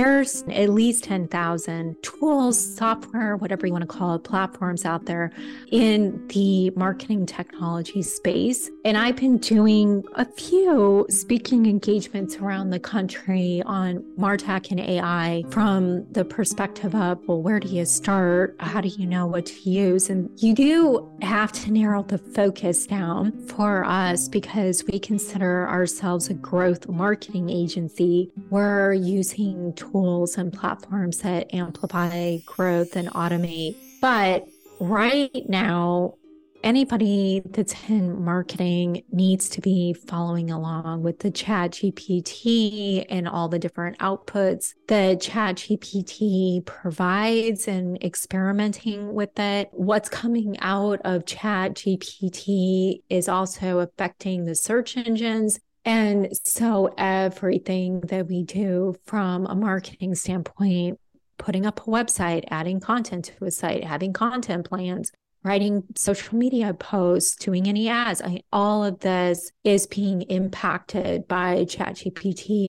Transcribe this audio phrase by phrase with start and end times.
[0.00, 5.30] there's at least 10,000 tools, software, whatever you want to call it, platforms out there
[5.70, 8.70] in the marketing technology space.
[8.86, 15.44] And I've been doing a few speaking engagements around the country on MarTech and AI
[15.50, 18.56] from the perspective of, well, where do you start?
[18.58, 20.08] How do you know what to use?
[20.08, 26.30] And you do have to narrow the focus down for us because we consider ourselves
[26.30, 28.30] a growth marketing agency.
[28.48, 33.76] We're using tools and platforms that amplify growth and automate.
[34.00, 34.46] But
[34.78, 36.14] right now,
[36.62, 43.48] anybody that's in marketing needs to be following along with the chat gpt and all
[43.48, 51.24] the different outputs that chat gpt provides and experimenting with it what's coming out of
[51.24, 59.46] chat gpt is also affecting the search engines and so everything that we do from
[59.46, 60.98] a marketing standpoint,
[61.38, 65.10] putting up a website, adding content to a site, having content plans,
[65.42, 71.64] writing social media posts, doing any ads, I all of this is being impacted by
[71.64, 72.66] ChatGPT.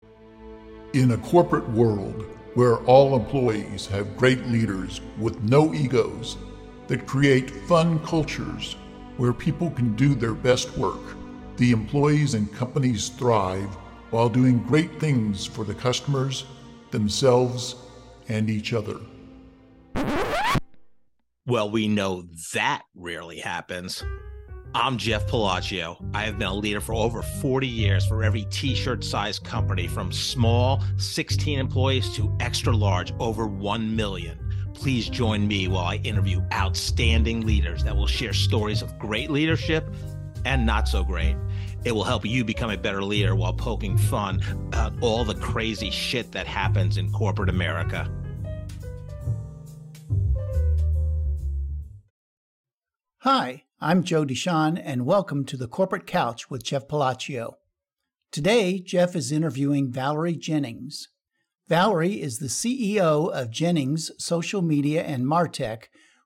[0.94, 6.38] In a corporate world where all employees have great leaders with no egos
[6.88, 8.76] that create fun cultures
[9.18, 11.16] where people can do their best work
[11.58, 13.70] the employees and companies thrive
[14.12, 16.46] while doing great things for the customers,
[16.92, 17.76] themselves,
[18.28, 18.98] and each other.
[21.48, 24.04] Well, we know that rarely happens.
[24.74, 25.98] I'm Jeff Palacio.
[26.14, 29.86] I have been a leader for over 40 years for every t shirt size company
[29.88, 34.40] from small, 16 employees, to extra large, over 1 million.
[34.74, 39.94] Please join me while I interview outstanding leaders that will share stories of great leadership
[40.46, 41.36] and not so great.
[41.84, 45.90] It will help you become a better leader while poking fun about all the crazy
[45.90, 48.10] shit that happens in corporate America.
[53.20, 57.58] Hi, I'm Joe Deshawn, and welcome to the Corporate Couch with Jeff Palacio.
[58.32, 61.10] Today, Jeff is interviewing Valerie Jennings.
[61.68, 65.84] Valerie is the CEO of Jennings Social Media and Martech,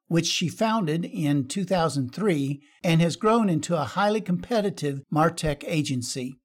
[0.07, 6.35] which she founded in 2003 and has grown into a highly competitive Martech agency.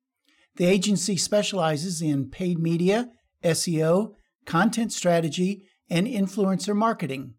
[0.57, 3.09] The agency specializes in paid media,
[3.45, 4.15] SEO,
[4.47, 7.35] content strategy, and influencer marketing,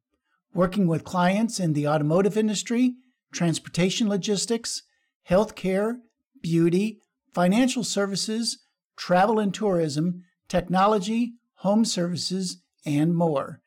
[0.53, 2.95] working with clients in the automotive industry,
[3.33, 4.83] transportation logistics,
[5.29, 5.95] healthcare,
[6.41, 6.99] beauty,
[7.33, 8.59] financial services,
[8.97, 13.60] travel and tourism, technology, home services, and more.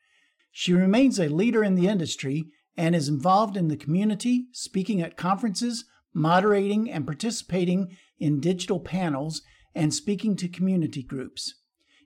[0.57, 2.45] She remains a leader in the industry
[2.77, 5.83] and is involved in the community, speaking at conferences,
[6.13, 9.41] moderating and participating in digital panels,
[9.75, 11.55] and speaking to community groups.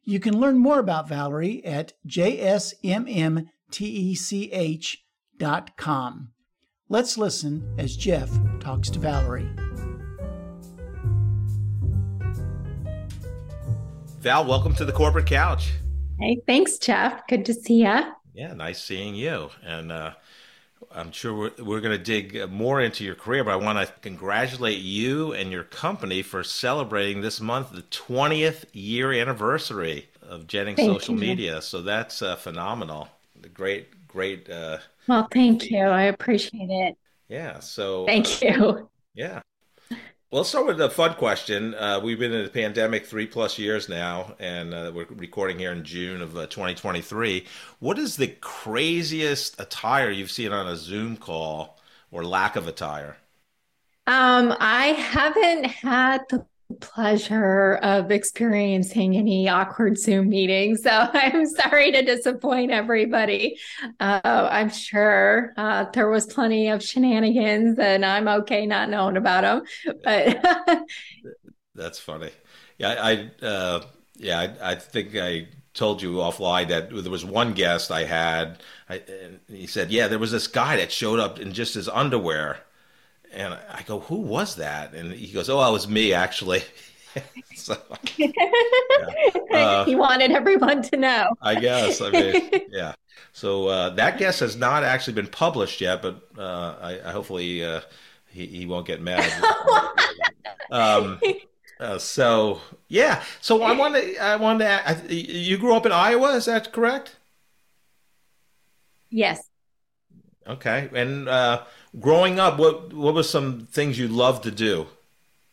[0.03, 3.51] You can learn more about Valerie at jsmmtech.com.
[6.89, 9.51] Let's listen as Jeff talks to Valerie.
[14.21, 15.73] Val, welcome to the corporate couch.
[16.19, 17.27] Hey, thanks, Jeff.
[17.27, 18.01] Good to see you.
[18.39, 19.49] Yeah, nice seeing you.
[19.65, 20.11] And uh,
[20.95, 23.93] I'm sure we're, we're going to dig more into your career, but I want to
[24.01, 30.77] congratulate you and your company for celebrating this month the 20th year anniversary of Jennings
[30.77, 31.19] thank Social you.
[31.19, 31.61] Media.
[31.61, 33.09] So that's uh, phenomenal.
[33.53, 34.49] Great, great.
[34.49, 35.79] Uh, well, thank you.
[35.79, 36.97] I appreciate it.
[37.27, 37.59] Yeah.
[37.59, 38.89] So thank you.
[39.15, 39.41] Yeah.
[40.31, 41.73] Well, let's start with a fun question.
[41.73, 45.71] Uh, we've been in the pandemic three plus years now, and uh, we're recording here
[45.71, 47.47] in June of uh, 2023.
[47.79, 51.79] What is the craziest attire you've seen on a Zoom call
[52.11, 53.17] or lack of attire?
[54.05, 60.83] Um, I haven't had the pleasure of experiencing any awkward Zoom meetings.
[60.83, 63.57] So I'm sorry to disappoint everybody.
[63.99, 69.41] Uh, I'm sure uh, there was plenty of shenanigans, and I'm okay not knowing about
[69.41, 69.95] them.
[70.03, 70.83] But
[71.75, 72.31] that's funny.
[72.77, 73.81] Yeah, I uh,
[74.15, 78.61] yeah, I, I, think I told you offline that there was one guest I had.
[78.89, 79.01] I,
[79.47, 82.59] he said, "Yeah, there was this guy that showed up in just his underwear."
[83.33, 84.93] And I go, who was that?
[84.93, 86.63] And he goes, oh, it was me, actually.
[87.55, 87.73] so,
[89.53, 91.35] uh, he wanted everyone to know.
[91.41, 92.01] I guess.
[92.01, 92.93] I mean, yeah.
[93.33, 97.63] So uh, that guess has not actually been published yet, but uh, I, I, hopefully
[97.63, 97.81] uh,
[98.31, 99.31] he, he won't get mad.
[100.71, 101.19] um,
[101.79, 103.23] uh, so yeah.
[103.41, 104.17] So I want to.
[104.17, 105.15] I want to.
[105.15, 107.17] you grew up in Iowa, is that correct?
[109.09, 109.47] Yes.
[110.47, 111.63] Okay, and uh,
[111.97, 114.87] growing up, what what were some things you loved to do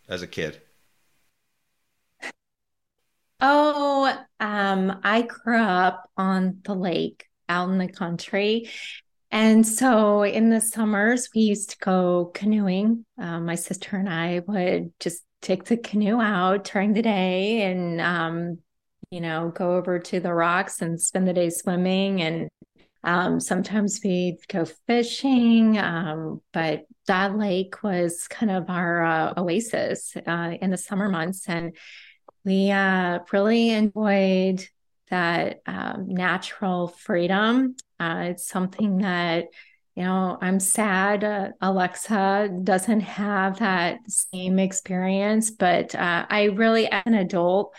[0.08, 0.60] as a kid?
[3.40, 8.70] Oh, um, I grew up on the lake out in the country.
[9.30, 13.04] And so in the summers, we used to go canoeing.
[13.18, 18.00] Um, my sister and I would just take the canoe out during the day and,
[18.00, 18.58] um,
[19.10, 22.22] you know, go over to the rocks and spend the day swimming.
[22.22, 22.48] And
[23.04, 25.78] um, sometimes we'd go fishing.
[25.78, 31.48] Um, but that lake was kind of our uh, oasis uh, in the summer months.
[31.48, 31.76] And
[32.44, 34.66] we uh, really enjoyed
[35.10, 37.76] that um, natural freedom.
[38.00, 39.46] Uh, it's something that,
[39.94, 46.90] you know, I'm sad uh, Alexa doesn't have that same experience, but uh, I really,
[46.90, 47.74] as an adult,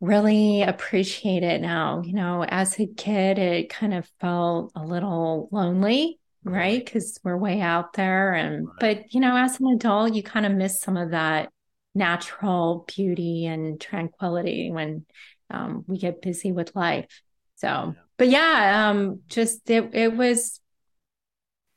[0.00, 2.02] really appreciate it now.
[2.04, 6.84] You know, as a kid, it kind of felt a little lonely, right?
[6.84, 8.34] Because we're way out there.
[8.34, 11.50] And, but, you know, as an adult, you kind of miss some of that
[11.94, 15.04] natural beauty and tranquility when
[15.50, 17.06] um, we get busy with life.
[17.56, 20.60] So, but yeah, um, just it it was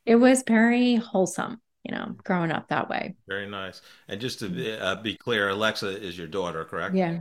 [0.06, 3.16] it was very wholesome, you know, growing up that way.
[3.28, 3.82] Very nice.
[4.08, 6.96] And just to be, uh, be clear, Alexa is your daughter, correct?
[6.96, 7.20] Yeah.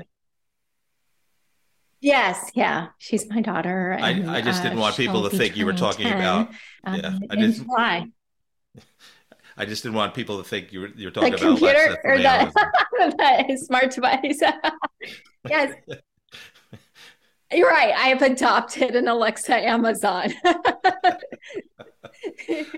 [2.00, 3.92] Yes, yeah, she's my daughter.
[3.92, 6.48] And, I, I just didn't uh, want people to think you were talking 10, about.
[6.84, 7.52] Um, yeah, I.
[7.66, 8.06] Why?
[9.58, 12.16] I just didn't want people to think you were you're talking the about computer or
[12.16, 12.52] the,
[13.48, 14.40] the smart device.
[15.48, 15.74] yes,
[17.52, 17.94] you're right.
[17.94, 20.32] I have adopted an Alexa Amazon.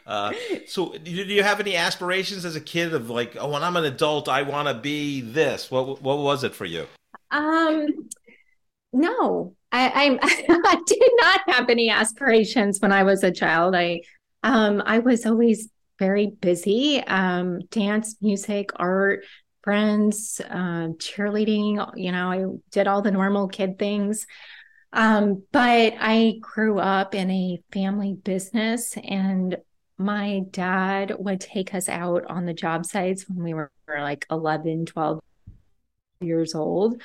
[0.06, 0.32] uh,
[0.66, 3.84] so, do you have any aspirations as a kid of like, oh, when I'm an
[3.84, 5.70] adult, I want to be this?
[5.70, 6.88] What What was it for you?
[7.30, 7.86] Um,
[8.92, 10.18] no, I, I
[10.48, 13.74] I did not have any aspirations when I was a child.
[13.74, 14.02] I
[14.42, 15.68] um I was always
[15.98, 17.00] very busy.
[17.00, 19.24] Um, dance, music, art,
[19.62, 21.92] friends, uh, cheerleading.
[21.96, 24.26] You know, I did all the normal kid things.
[24.92, 29.56] Um, but I grew up in a family business and
[29.96, 34.86] my dad would take us out on the job sites when we were like 11,
[34.86, 35.20] 12
[36.20, 37.00] years old.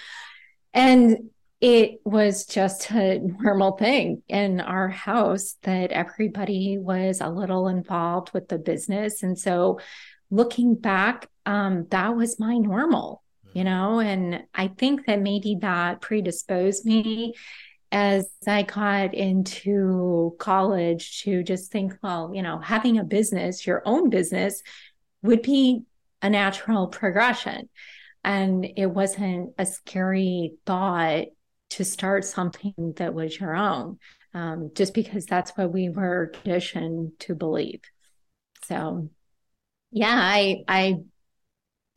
[0.73, 7.67] And it was just a normal thing in our house that everybody was a little
[7.67, 9.23] involved with the business.
[9.23, 9.79] And so
[10.29, 13.23] looking back, um, that was my normal,
[13.53, 13.69] you mm-hmm.
[13.69, 17.33] know, and I think that maybe that predisposed me
[17.91, 23.81] as I got into college to just think, well, you know, having a business, your
[23.85, 24.61] own business,
[25.23, 25.83] would be
[26.21, 27.69] a natural progression.
[28.23, 31.27] And it wasn't a scary thought
[31.71, 33.99] to start something that was your own,
[34.33, 37.81] um, just because that's what we were conditioned to believe.
[38.65, 39.09] So,
[39.91, 40.97] yeah, I I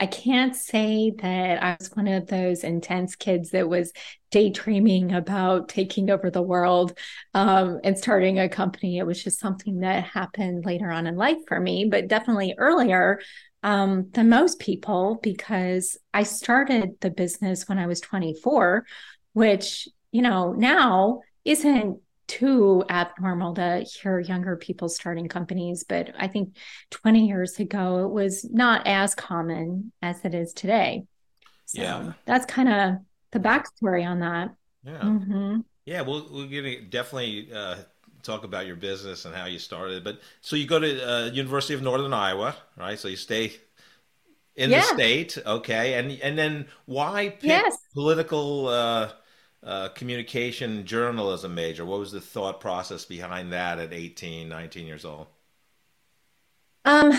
[0.00, 3.92] I can't say that I was one of those intense kids that was
[4.30, 6.96] daydreaming about taking over the world
[7.34, 8.96] um, and starting a company.
[8.96, 13.20] It was just something that happened later on in life for me, but definitely earlier
[13.62, 18.86] um, than most people because I started the business when I was 24,
[19.32, 22.00] which, you know, now isn't
[22.30, 26.54] too abnormal to hear younger people starting companies, but I think
[26.90, 31.04] 20 years ago it was not as common as it is today.
[31.66, 32.12] So yeah.
[32.26, 32.94] that's kind of
[33.32, 34.54] the backstory on that.
[34.84, 35.00] Yeah.
[35.00, 35.58] Mm-hmm.
[35.86, 36.02] Yeah.
[36.02, 37.76] Well, we're going to definitely uh,
[38.22, 40.04] talk about your business and how you started.
[40.04, 42.98] But so you go to uh, University of Northern Iowa, right?
[42.98, 43.54] So you stay
[44.54, 44.80] in yeah.
[44.80, 45.38] the state.
[45.44, 45.94] Okay.
[45.94, 47.76] And, and then why pick yes.
[47.92, 49.10] political, uh,
[49.62, 51.84] uh, communication journalism major.
[51.84, 55.26] What was the thought process behind that at 18, 19 years old?
[56.84, 57.12] Um,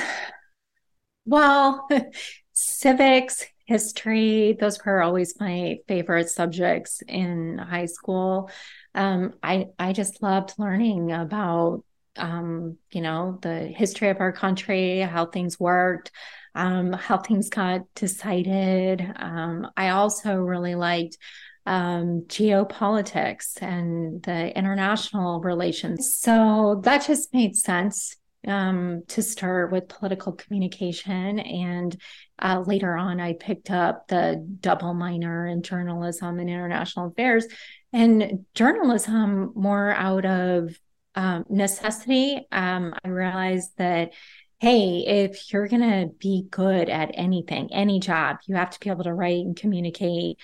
[1.25, 1.87] well,
[2.53, 8.49] civics, history, those were always my favorite subjects in high school.
[8.93, 11.83] Um, I I just loved learning about
[12.17, 16.11] um, you know, the history of our country, how things worked,
[16.55, 19.01] um, how things got decided.
[19.15, 21.17] Um, I also really liked
[21.65, 26.15] um, geopolitics and the international relations.
[26.17, 28.15] So that just made sense
[28.47, 31.39] um, to start with political communication.
[31.39, 31.95] And
[32.39, 37.45] uh, later on, I picked up the double minor in journalism and international affairs
[37.93, 40.75] and journalism more out of
[41.13, 42.47] um, necessity.
[42.51, 44.13] Um, I realized that
[44.61, 48.91] hey, if you're going to be good at anything, any job, you have to be
[48.91, 50.37] able to write and communicate,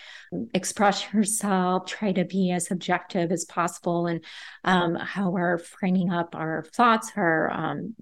[0.56, 4.26] express yourself, try to be as objective as possible and
[4.64, 7.94] um, how we're framing up our thoughts, our um,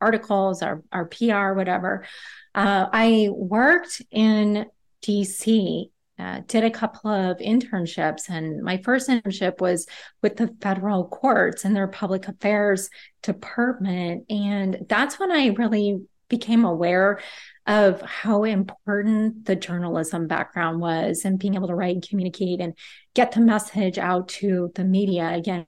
[0.00, 2.04] articles, our, our PR, whatever.
[2.52, 4.66] Uh, I worked in
[5.02, 5.88] DC
[6.20, 8.28] uh, did a couple of internships.
[8.28, 9.86] And my first internship was
[10.22, 12.90] with the federal courts and their public affairs
[13.22, 14.26] department.
[14.30, 17.20] And that's when I really became aware
[17.66, 22.74] of how important the journalism background was and being able to write and communicate and
[23.14, 25.32] get the message out to the media.
[25.34, 25.66] Again,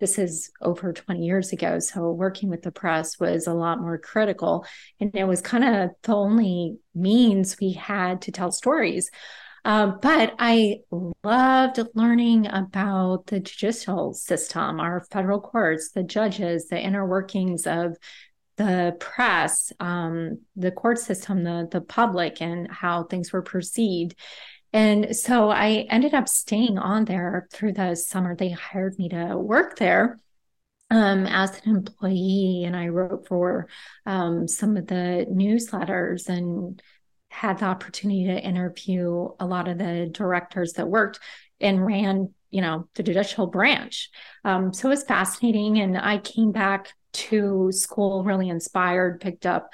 [0.00, 1.78] this is over 20 years ago.
[1.78, 4.66] So working with the press was a lot more critical.
[5.00, 9.10] And it was kind of the only means we had to tell stories.
[9.66, 10.82] Um, but I
[11.24, 17.96] loved learning about the judicial system, our federal courts, the judges, the inner workings of
[18.58, 24.14] the press, um, the court system, the the public, and how things were perceived.
[24.72, 28.36] And so I ended up staying on there through the summer.
[28.36, 30.20] They hired me to work there
[30.90, 33.66] um, as an employee, and I wrote for
[34.06, 36.80] um, some of the newsletters and
[37.28, 41.20] had the opportunity to interview a lot of the directors that worked
[41.60, 44.10] and ran, you know, the judicial branch.
[44.44, 49.70] Um, so it was fascinating, and I came back to school really inspired, picked up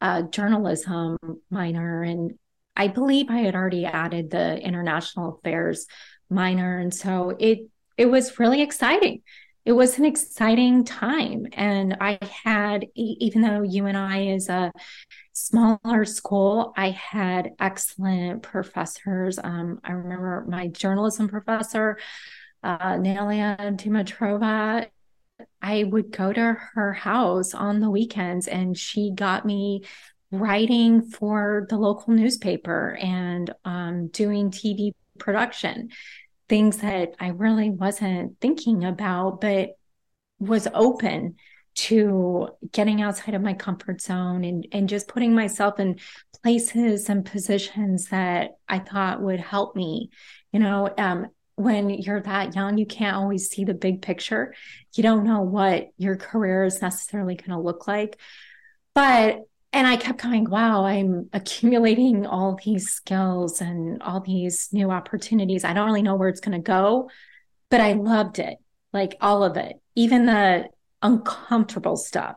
[0.00, 1.18] a journalism
[1.50, 2.32] minor and
[2.76, 5.86] I believe I had already added the international affairs
[6.30, 6.78] minor.
[6.78, 7.68] And so it
[7.98, 9.22] it was really exciting.
[9.64, 11.46] It was an exciting time.
[11.52, 14.72] And I had, even though UNI is a
[15.32, 19.38] smaller school, I had excellent professors.
[19.42, 21.98] Um, I remember my journalism professor,
[22.62, 24.86] uh, Nelia Dimitrova.
[25.60, 29.84] I would go to her house on the weekends and she got me
[30.30, 35.90] writing for the local newspaper and um, doing TV production,
[36.48, 39.70] things that I really wasn't thinking about, but
[40.38, 41.36] was open
[41.74, 45.98] to getting outside of my comfort zone and, and just putting myself in
[46.42, 50.10] places and positions that I thought would help me.
[50.52, 54.54] You know, um, when you're that young, you can't always see the big picture.
[54.94, 58.18] You don't know what your career is necessarily going to look like.
[58.94, 59.40] But
[59.74, 65.64] and I kept going, wow, I'm accumulating all these skills and all these new opportunities.
[65.64, 67.08] I don't really know where it's going to go,
[67.70, 68.58] but I loved it,
[68.92, 70.66] like all of it, even the
[71.02, 72.36] uncomfortable stuff,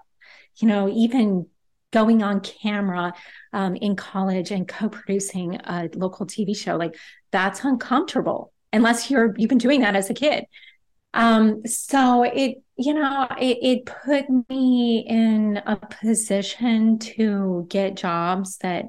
[0.57, 1.47] you know, even
[1.91, 3.13] going on camera
[3.53, 6.95] um, in college and co-producing a local TV show, like
[7.31, 10.45] that's uncomfortable unless you're you've been doing that as a kid.
[11.13, 18.57] Um, so it, you know, it, it put me in a position to get jobs
[18.57, 18.87] that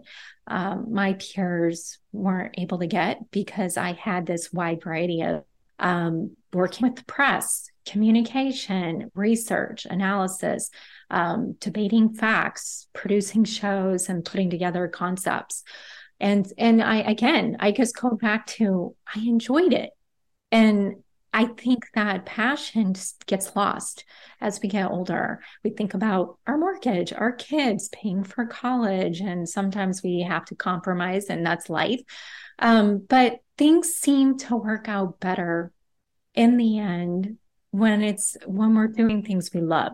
[0.48, 5.44] um, my peers weren't able to get because I had this wide variety of
[5.78, 10.70] um, working with the press, communication, research, analysis,
[11.10, 15.62] um, debating facts, producing shows, and putting together concepts.
[16.18, 19.90] And and I again, I just go back to I enjoyed it,
[20.50, 20.96] and
[21.32, 22.94] I think that passion
[23.26, 24.04] gets lost
[24.40, 25.40] as we get older.
[25.62, 30.54] We think about our mortgage, our kids paying for college, and sometimes we have to
[30.54, 32.00] compromise, and that's life.
[32.58, 35.72] Um, but things seem to work out better
[36.34, 37.36] in the end
[37.76, 39.92] when it's when we're doing things we love.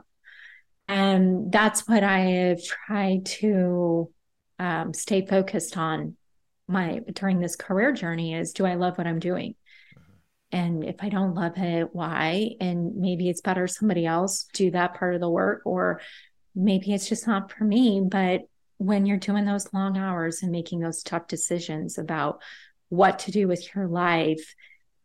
[0.89, 4.11] And that's what I have tried to
[4.59, 6.17] um, stay focused on
[6.69, 9.55] my during this career journey is do I love what I'm doing?
[10.53, 14.95] and if i don't love it why and maybe it's better somebody else do that
[14.95, 16.01] part of the work or
[16.55, 18.43] maybe it's just not for me but
[18.77, 22.43] when you're doing those long hours and making those tough decisions about
[22.91, 24.55] what to do with your life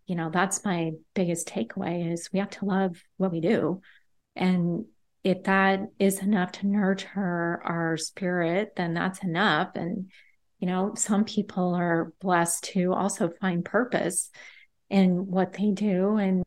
[0.07, 3.81] you know that's my biggest takeaway is we have to love what we do
[4.35, 4.85] and
[5.23, 10.09] if that is enough to nurture our spirit then that's enough and
[10.59, 14.31] you know some people are blessed to also find purpose
[14.89, 16.17] in what they do.
[16.17, 16.43] And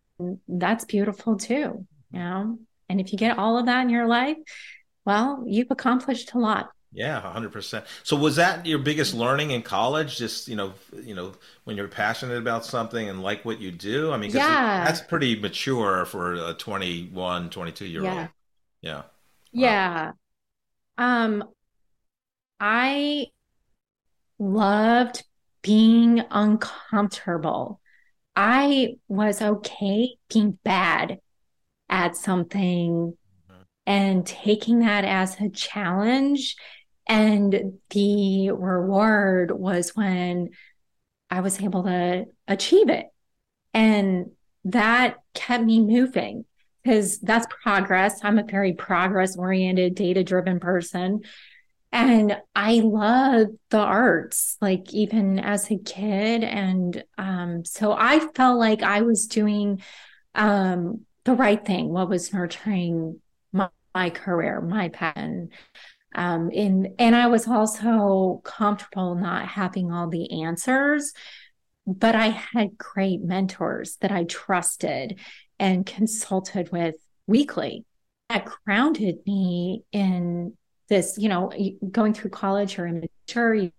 [0.48, 2.58] that's beautiful too, you know?
[2.88, 4.36] And if you get all of that in your life,
[5.04, 6.70] well, you've accomplished a lot.
[6.92, 7.84] Yeah, hundred percent.
[8.02, 10.18] So was that your biggest learning in college?
[10.18, 14.10] Just you know, you know, when you're passionate about something and like what you do.
[14.12, 14.84] I mean, yeah.
[14.84, 18.18] that's pretty mature for a 21, 22 year yeah.
[18.18, 18.28] old.
[18.80, 18.94] Yeah.
[18.96, 19.04] Wow.
[19.52, 20.12] Yeah.
[20.98, 21.44] Um,
[22.58, 23.26] I
[24.38, 25.22] loved
[25.62, 27.80] being uncomfortable.
[28.34, 31.20] I was okay being bad
[31.88, 33.16] at something
[33.50, 33.62] mm-hmm.
[33.86, 36.56] and taking that as a challenge.
[37.10, 40.50] And the reward was when
[41.28, 43.06] I was able to achieve it.
[43.74, 44.30] And
[44.64, 46.44] that kept me moving
[46.82, 48.20] because that's progress.
[48.22, 51.22] I'm a very progress oriented, data driven person.
[51.90, 56.44] And I love the arts, like even as a kid.
[56.44, 59.82] And um, so I felt like I was doing
[60.36, 63.20] um, the right thing, what was nurturing
[63.52, 65.50] my, my career, my passion.
[66.14, 71.12] Um, in, and I was also comfortable not having all the answers,
[71.86, 75.20] but I had great mentors that I trusted
[75.58, 77.84] and consulted with weekly.
[78.28, 80.56] That grounded me in
[80.88, 81.52] this, you know,
[81.90, 83.72] going through college or immature, you,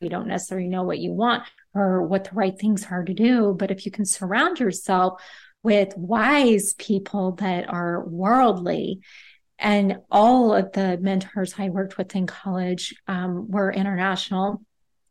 [0.00, 3.54] you don't necessarily know what you want or what the right things are to do.
[3.56, 5.22] But if you can surround yourself
[5.62, 9.00] with wise people that are worldly,
[9.58, 14.62] and all of the mentors I worked with in college um, were international.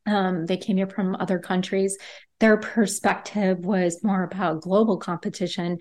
[0.06, 1.98] Um, they came here from other countries.
[2.40, 5.80] Their perspective was more about global competition,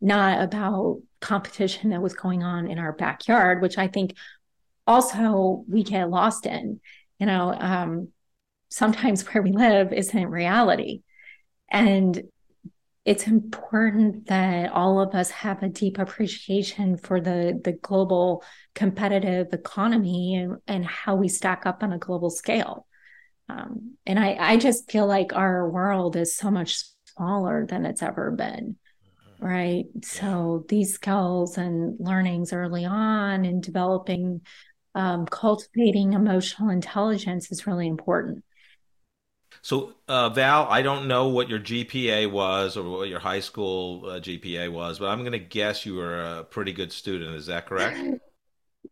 [0.00, 4.14] not about competition that was going on in our backyard, which I think
[4.86, 6.80] also we get lost in.
[7.18, 8.08] You know, um,
[8.70, 11.02] sometimes where we live isn't reality.
[11.70, 12.22] And
[13.08, 19.46] it's important that all of us have a deep appreciation for the the global competitive
[19.54, 22.86] economy and, and how we stack up on a global scale.
[23.48, 28.02] Um, and I, I just feel like our world is so much smaller than it's
[28.02, 28.76] ever been
[29.40, 34.40] right so these skills and learnings early on and developing
[34.98, 38.42] um, cultivating emotional intelligence is really important.
[39.62, 44.06] So, uh, Val, I don't know what your GPA was or what your high school
[44.06, 47.34] uh, GPA was, but I'm going to guess you were a pretty good student.
[47.34, 47.98] Is that correct?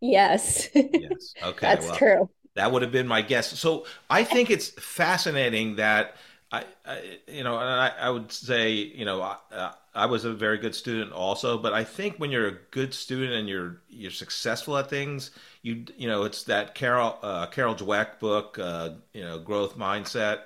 [0.00, 0.68] Yes.
[0.75, 1.35] yes.
[1.42, 1.66] Okay.
[1.66, 2.30] That's well, true.
[2.54, 3.58] That would have been my guess.
[3.58, 6.16] So, I think it's fascinating that
[6.52, 10.58] I, I you know, I, I, would say, you know, uh, I was a very
[10.58, 14.76] good student also, but I think when you're a good student and you're you're successful
[14.76, 15.32] at things,
[15.62, 20.42] you you know, it's that Carol uh, Carol Dweck book, uh, you know, growth mindset.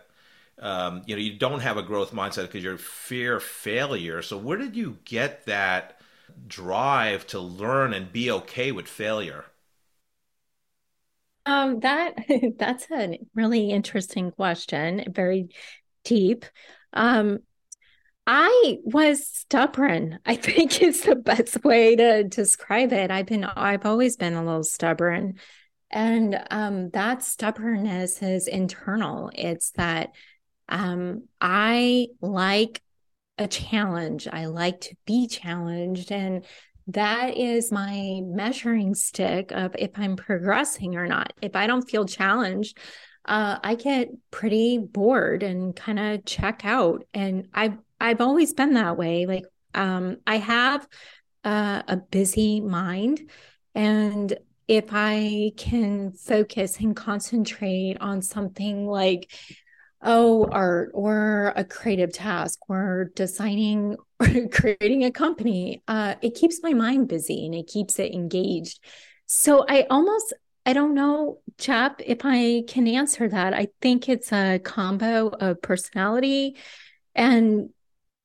[0.60, 4.22] Um, you know, you don't have a growth mindset because you're fear failure.
[4.22, 6.00] So where did you get that
[6.46, 9.46] drive to learn and be okay with failure?
[11.46, 12.14] Um, that
[12.58, 15.04] that's a really interesting question.
[15.12, 15.48] Very
[16.04, 16.44] deep.
[16.92, 17.40] Um,
[18.26, 20.20] I was stubborn.
[20.26, 23.10] I think is the best way to describe it.
[23.10, 25.38] I've been I've always been a little stubborn.
[25.90, 29.30] And um, that stubbornness is internal.
[29.34, 30.10] It's that
[30.70, 32.80] um, I like
[33.38, 34.28] a challenge.
[34.30, 36.12] I like to be challenged.
[36.12, 36.44] And
[36.88, 41.32] that is my measuring stick of if I'm progressing or not.
[41.42, 42.78] If I don't feel challenged,
[43.24, 47.04] uh, I get pretty bored and kind of check out.
[47.14, 49.26] And I've I've always been that way.
[49.26, 50.86] Like um, I have
[51.44, 53.30] uh, a busy mind,
[53.74, 59.30] and if I can focus and concentrate on something like
[60.02, 66.60] oh art or a creative task or designing or creating a company uh, it keeps
[66.62, 68.80] my mind busy and it keeps it engaged
[69.26, 70.34] so i almost
[70.66, 73.54] I don't know, Jeff, if I can answer that.
[73.54, 76.58] I think it's a combo of personality
[77.14, 77.70] and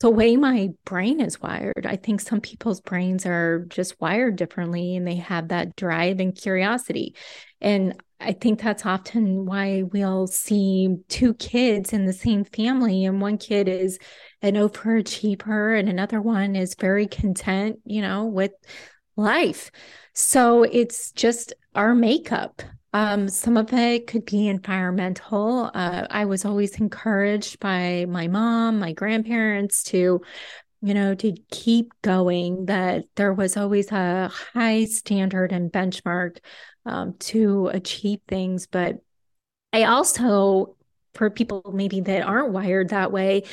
[0.01, 1.85] the way my brain is wired.
[1.85, 6.35] I think some people's brains are just wired differently and they have that drive and
[6.35, 7.15] curiosity.
[7.61, 13.21] And I think that's often why we'll see two kids in the same family, and
[13.21, 13.99] one kid is
[14.41, 18.51] an overachiever, and another one is very content, you know, with
[19.15, 19.69] life.
[20.13, 22.61] So it's just our makeup.
[22.93, 25.69] Um, some of it could be environmental.
[25.73, 30.21] Uh, I was always encouraged by my mom, my grandparents to,
[30.81, 36.37] you know, to keep going, that there was always a high standard and benchmark
[36.85, 38.67] um, to achieve things.
[38.67, 38.97] But
[39.73, 40.75] I also,
[41.13, 43.43] for people maybe that aren't wired that way,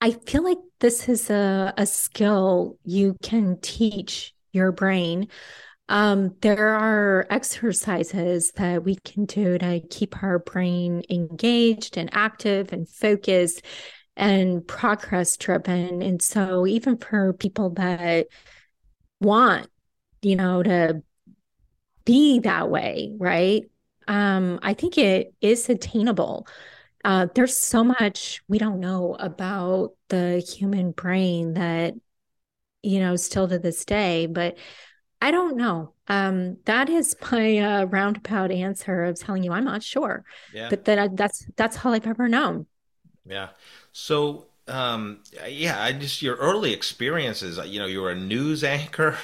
[0.00, 5.28] I feel like this is a, a skill you can teach your brain.
[5.88, 12.72] Um, there are exercises that we can do to keep our brain engaged and active
[12.72, 13.62] and focused
[14.16, 16.00] and progress driven.
[16.00, 18.28] And so, even for people that
[19.20, 19.68] want,
[20.22, 21.02] you know, to
[22.10, 23.70] be that way, right?
[24.08, 26.48] Um, I think it is attainable.
[27.04, 31.94] Uh, there's so much we don't know about the human brain that,
[32.82, 34.58] you know, still to this day, but
[35.22, 35.94] I don't know.
[36.08, 40.24] Um, that is my uh, roundabout answer of telling you I'm not sure.
[40.52, 40.68] Yeah.
[40.68, 42.66] But then I, that's that's all I've ever known.
[43.24, 43.50] Yeah.
[43.92, 47.60] So um, yeah, I just your early experiences.
[47.64, 49.16] You know, you were a news anchor.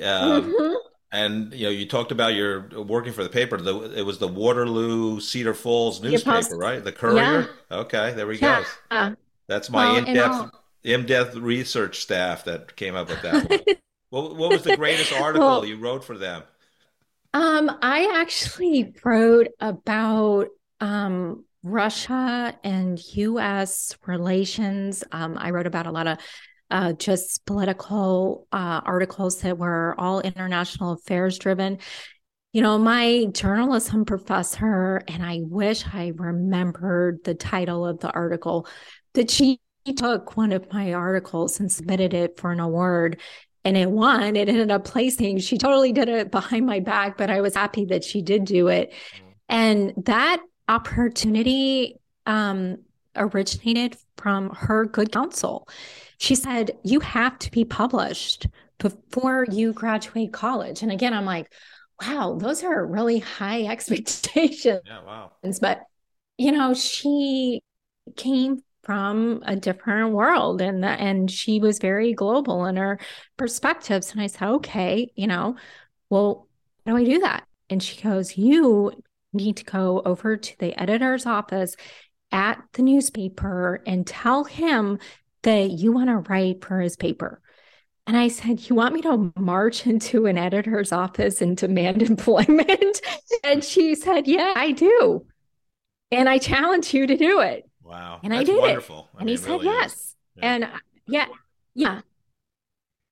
[0.00, 0.89] Uh, mm-hmm.
[1.12, 3.56] And you know, you talked about your working for the paper.
[3.56, 6.82] The, it was the Waterloo Cedar Falls newspaper, right?
[6.82, 7.48] The Courier.
[7.70, 7.76] Yeah.
[7.78, 8.64] Okay, there we yeah.
[8.90, 9.16] go.
[9.48, 13.60] That's my well, in-depth in-depth research staff that came up with that one.
[14.10, 16.44] what, what was the greatest article well, you wrote for them?
[17.34, 20.48] Um, I actually wrote about
[20.80, 23.96] um, Russia and U.S.
[24.06, 25.04] relations.
[25.12, 26.18] Um, I wrote about a lot of
[26.70, 31.78] uh, just political uh, articles that were all international affairs driven.
[32.52, 38.66] You know, my journalism professor, and I wish I remembered the title of the article,
[39.14, 39.60] that she
[39.96, 43.20] took one of my articles and submitted it for an award
[43.64, 44.36] and it won.
[44.36, 45.38] It ended up placing.
[45.38, 48.68] She totally did it behind my back, but I was happy that she did do
[48.68, 48.92] it.
[48.92, 49.26] Mm-hmm.
[49.48, 52.78] And that opportunity um,
[53.16, 55.68] originated from her good counsel.
[56.20, 58.46] She said, You have to be published
[58.78, 60.82] before you graduate college.
[60.82, 61.52] And again, I'm like,
[62.00, 64.82] wow, those are really high expectations.
[64.84, 65.32] Yeah, wow.
[65.60, 65.82] But,
[66.38, 67.62] you know, she
[68.16, 72.98] came from a different world and and she was very global in her
[73.36, 75.56] perspectives and I said okay you know
[76.08, 76.48] well
[76.86, 78.90] how do I do that and she goes you
[79.34, 81.76] need to go over to the editor's office
[82.32, 84.98] at the newspaper and tell him
[85.42, 87.40] that you want to write for his paper
[88.10, 93.00] and I said, You want me to march into an editor's office and demand employment?
[93.44, 95.26] and she said, Yeah, I do.
[96.10, 97.70] And I challenge you to do it.
[97.84, 98.18] Wow.
[98.24, 99.08] And I did wonderful.
[99.14, 99.16] it.
[99.16, 100.16] I and mean, he said really yes.
[100.34, 100.54] Yeah.
[100.54, 101.26] And uh, yeah,
[101.74, 102.00] yeah.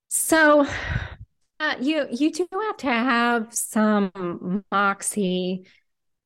[0.08, 0.66] So
[1.60, 5.66] uh, you you do have to have some moxie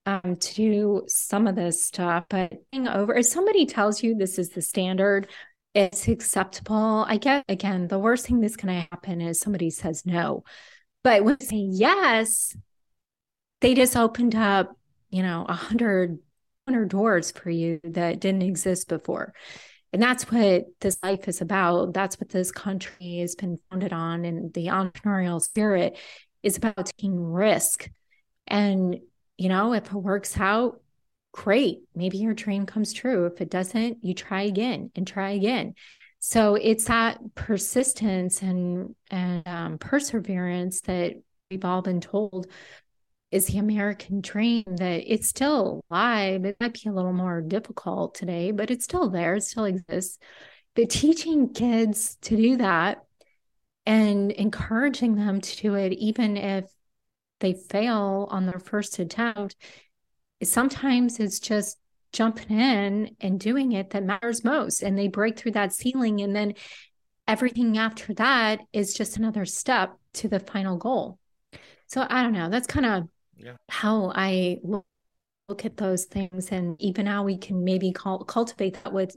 [0.07, 4.39] um, to do some of this stuff, but hang over if somebody tells you this
[4.39, 5.29] is the standard,
[5.75, 7.05] it's acceptable.
[7.09, 10.45] I get again, the worst thing that's going to happen is somebody says no,
[11.03, 12.57] but when they say yes,
[13.61, 14.77] they just opened up,
[15.11, 16.19] you know, a hundred
[16.89, 19.33] doors for you that didn't exist before.
[19.93, 21.95] And that's what this life is about.
[21.95, 24.25] That's what this country has been founded on.
[24.25, 25.99] And the entrepreneurial spirit
[26.43, 27.91] is about taking risk.
[28.47, 28.99] And,
[29.39, 30.82] you know, if it works out,
[31.33, 31.79] great.
[31.95, 33.27] Maybe your dream comes true.
[33.27, 35.75] If it doesn't, you try again and try again.
[36.19, 41.15] So it's that persistence and, and um, perseverance that
[41.51, 42.47] we've all been told
[43.33, 46.45] is the American dream that it's still alive.
[46.45, 50.19] It might be a little more difficult today, but it's still there, it still exists.
[50.77, 53.05] But teaching kids to do that
[53.85, 56.67] and encouraging them to do it, even if
[57.41, 59.57] they fail on their first attempt,
[60.47, 61.79] sometimes it's just
[62.13, 64.83] jumping in and doing it that matters most.
[64.83, 66.21] And they break through that ceiling.
[66.21, 66.55] And then
[67.27, 71.19] everything after that is just another step to the final goal.
[71.87, 72.49] So I don't know.
[72.49, 73.57] That's kind of yeah.
[73.69, 74.85] how I look,
[75.49, 79.17] look at those things, and even how we can maybe call, cultivate that with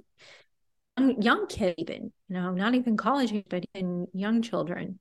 [0.97, 4.99] young, young kids, even you know, not even college, but in young children.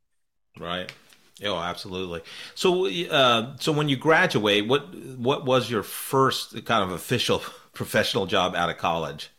[0.58, 0.92] Right.
[1.42, 2.22] Oh, absolutely.
[2.54, 7.42] So, uh, so when you graduate, what what was your first kind of official
[7.72, 9.30] professional job out of college?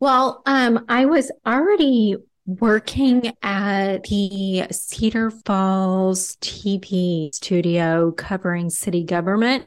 [0.00, 9.66] Well, um, I was already working at the Cedar Falls TV studio covering city government.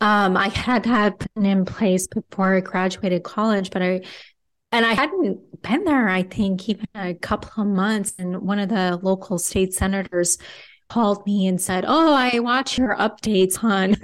[0.00, 4.02] Um, I had that in place before I graduated college, but I
[4.70, 8.14] and I hadn't been there, I think, even a couple of months.
[8.18, 10.38] And one of the local state senators
[10.88, 13.96] called me and said, "Oh, I watch your updates on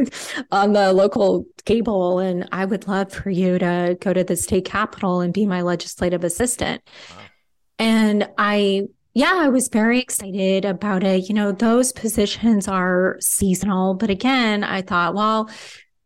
[0.51, 4.65] on the local cable, and I would love for you to go to the state
[4.65, 7.17] capitol and be my legislative assistant." Wow.
[7.79, 8.83] And I,
[9.15, 11.29] yeah, I was very excited about it.
[11.29, 13.95] You know, those positions are seasonal.
[13.95, 15.51] But again, I thought, well,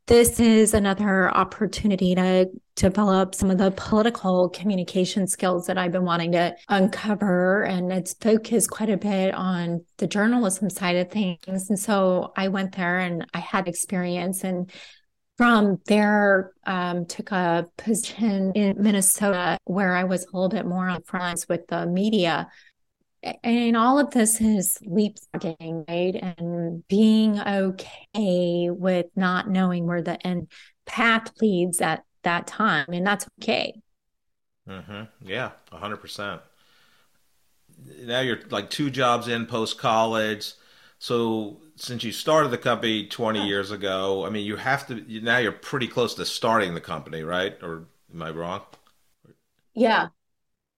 [0.07, 6.05] this is another opportunity to develop some of the political communication skills that I've been
[6.05, 7.65] wanting to uncover.
[7.65, 11.71] And it's focused quite a bit on the journalism side of things.
[11.71, 14.71] And so I went there and I had experience and
[15.37, 20.89] from there um, took a position in minnesota where i was a little bit more
[20.89, 22.49] on front with the media
[23.23, 30.25] and all of this is leapfrogging right and being okay with not knowing where the
[30.27, 30.51] end
[30.85, 33.81] path leads at that time and that's okay
[34.69, 35.03] mm-hmm.
[35.21, 36.41] yeah 100%
[38.03, 40.53] now you're like two jobs in post college
[40.99, 43.45] so since you started the company 20 yeah.
[43.45, 47.23] years ago, I mean, you have to now you're pretty close to starting the company,
[47.23, 47.57] right?
[47.63, 48.63] Or am I wrong?
[49.75, 50.09] Yeah.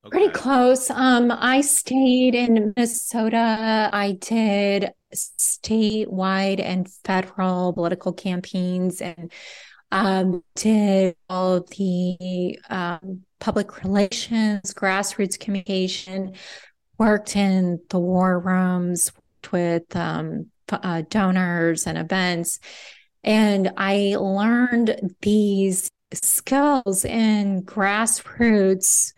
[0.09, 0.19] Okay.
[0.19, 0.91] Pretty close.
[0.91, 3.91] Um, I stayed in Minnesota.
[3.93, 9.31] I did statewide and federal political campaigns and
[9.93, 16.35] um, did all of the um, public relations, grassroots communication,
[16.97, 19.13] worked in the war rooms
[19.53, 22.61] with um, uh, donors and events.
[23.25, 29.13] And I learned these skills in grassroots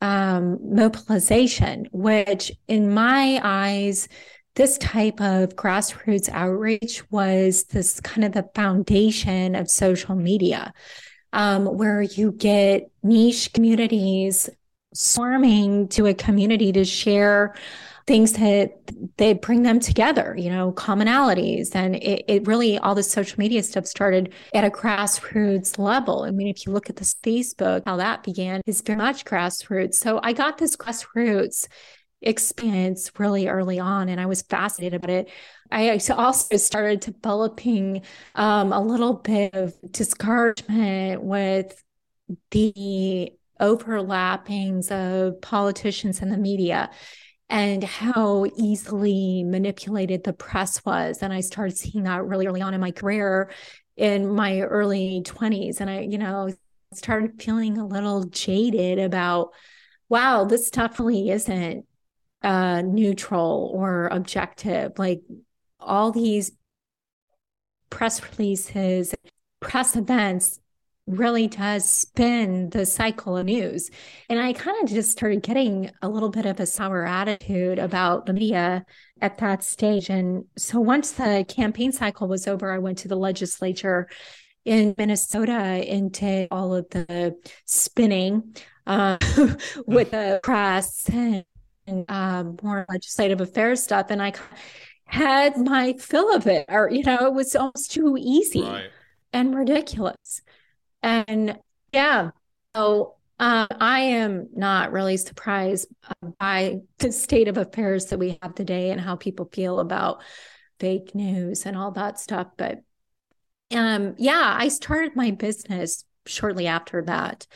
[0.00, 4.08] um, mobilization, which in my eyes,
[4.56, 10.72] this type of grassroots outreach was this kind of the foundation of social media,
[11.32, 14.50] um, where you get niche communities
[14.92, 17.54] swarming to a community to share
[18.10, 18.72] things that
[19.18, 21.76] they bring them together, you know, commonalities.
[21.76, 26.24] And it, it, really, all the social media stuff started at a grassroots level.
[26.24, 29.94] I mean, if you look at this Facebook, how that began is very much grassroots.
[29.94, 31.68] So I got this grassroots
[32.20, 35.30] experience really early on and I was fascinated about it.
[35.70, 38.02] I also started developing
[38.34, 41.80] um, a little bit of discouragement with
[42.50, 46.90] the overlappings of politicians and the media
[47.50, 51.18] and how easily manipulated the press was.
[51.20, 53.50] And I started seeing that really early on in my career
[53.96, 55.80] in my early 20s.
[55.80, 56.48] And I, you know,
[56.94, 59.50] started feeling a little jaded about,
[60.08, 61.86] wow, this stuff really isn't
[62.42, 64.92] uh, neutral or objective.
[64.96, 65.22] Like
[65.80, 66.52] all these
[67.90, 69.12] press releases,
[69.58, 70.60] press events
[71.10, 73.90] really does spin the cycle of news.
[74.28, 78.26] And I kind of just started getting a little bit of a sour attitude about
[78.26, 78.84] the media
[79.20, 80.08] at that stage.
[80.08, 84.08] And so once the campaign cycle was over, I went to the legislature
[84.64, 88.54] in Minnesota and did all of the spinning
[88.86, 89.16] uh,
[89.86, 91.44] with the press and
[92.08, 94.32] um, more legislative affairs stuff, and I
[95.04, 96.66] had my fill of it.
[96.68, 98.90] Or you know, it was almost too easy right.
[99.32, 100.42] and ridiculous.
[101.02, 101.58] And
[101.92, 102.30] yeah,
[102.74, 105.88] so uh, I am not really surprised
[106.38, 110.22] by the state of affairs that we have today and how people feel about
[110.78, 112.48] fake news and all that stuff.
[112.56, 112.82] But
[113.74, 117.46] um, yeah, I started my business shortly after that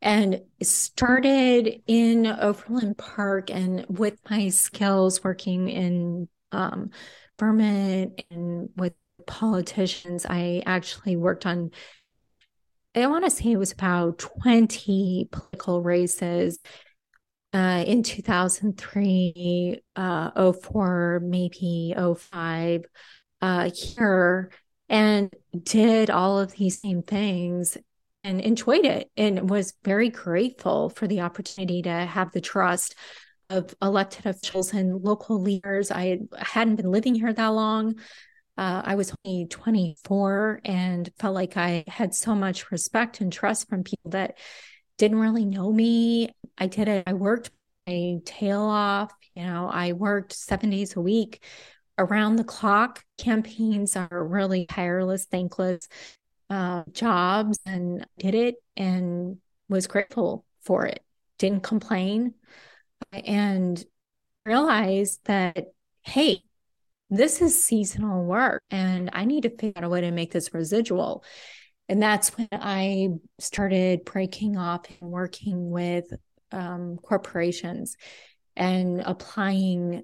[0.00, 6.90] and started in Overland Park and with my skills working in um,
[7.38, 8.94] Vermont and with
[9.26, 11.72] politicians, I actually worked on,
[13.02, 16.58] I want to say it was about 20 political races
[17.52, 22.84] uh, in 2003, uh, 04, maybe 05
[23.40, 24.50] uh, here,
[24.88, 25.32] and
[25.62, 27.78] did all of these same things
[28.24, 32.94] and enjoyed it and was very grateful for the opportunity to have the trust
[33.50, 35.90] of elected officials and local leaders.
[35.90, 37.94] I hadn't been living here that long.
[38.58, 43.68] Uh, I was only 24 and felt like I had so much respect and trust
[43.68, 44.36] from people that
[44.98, 46.30] didn't really know me.
[46.58, 47.04] I did it.
[47.06, 47.52] I worked
[47.86, 49.12] my tail off.
[49.36, 51.44] You know, I worked seven days a week
[51.98, 53.04] around the clock.
[53.16, 55.88] Campaigns are really tireless, thankless
[56.50, 61.00] uh, jobs and did it and was grateful for it.
[61.38, 62.34] Didn't complain
[63.12, 63.84] and
[64.44, 65.66] realized that,
[66.02, 66.42] hey,
[67.10, 70.52] this is seasonal work and I need to figure out a way to make this
[70.52, 71.24] residual.
[71.88, 76.12] And that's when I started breaking off and working with
[76.52, 77.96] um, corporations
[78.56, 80.02] and applying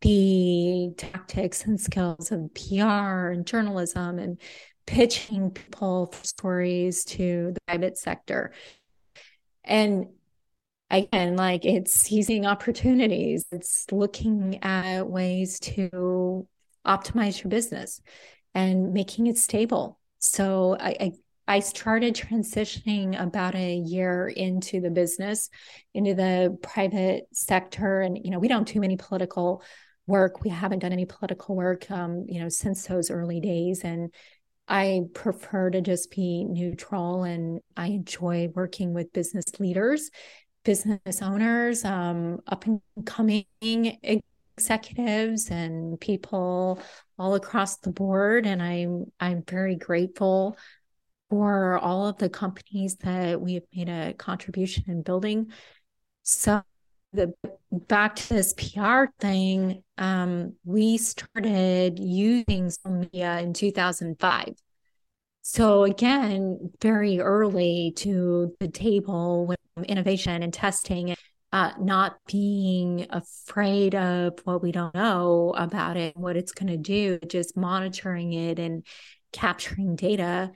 [0.00, 4.40] the tactics and skills of PR and journalism and
[4.86, 8.52] pitching people stories to the private sector.
[9.64, 10.06] And
[10.90, 16.46] again, like it's seizing opportunities, it's looking at ways to
[16.86, 18.00] optimize your business
[18.54, 19.98] and making it stable.
[20.18, 21.12] So I, I
[21.48, 25.48] I started transitioning about a year into the business,
[25.94, 28.00] into the private sector.
[28.00, 29.62] And, you know, we don't do any political
[30.08, 30.42] work.
[30.42, 33.82] We haven't done any political work, um, you know, since those early days.
[33.84, 34.12] And
[34.66, 40.10] I prefer to just be neutral and I enjoy working with business leaders,
[40.66, 46.82] business owners, um, up and coming executives and people
[47.18, 48.46] all across the board.
[48.46, 50.58] And I'm I'm very grateful
[51.30, 55.52] for all of the companies that we have made a contribution in building.
[56.24, 56.62] So
[57.12, 57.32] the
[57.70, 64.54] back to this PR thing, um, we started using social media in 2005.
[65.42, 69.46] So again, very early to the table
[69.84, 71.14] innovation and testing.
[71.52, 76.76] uh, not being afraid of what we don't know about it, what it's going to
[76.76, 78.84] do, just monitoring it and
[79.32, 80.50] capturing data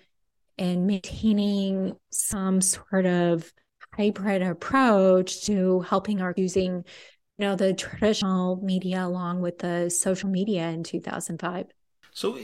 [0.58, 3.50] and maintaining some sort of
[3.96, 6.84] hybrid approach to helping our using
[7.38, 11.66] you know the traditional media along with the social media in 2005
[12.12, 12.38] so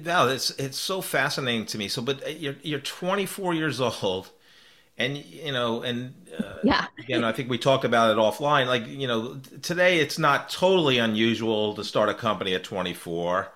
[0.00, 4.30] val it's it's so fascinating to me so but uh, you're you're 24 years old
[4.98, 6.86] and you know and uh, yeah.
[6.98, 8.66] again i think we talk about it offline.
[8.66, 13.50] Like you know today it's not totally unusual to start a company at 24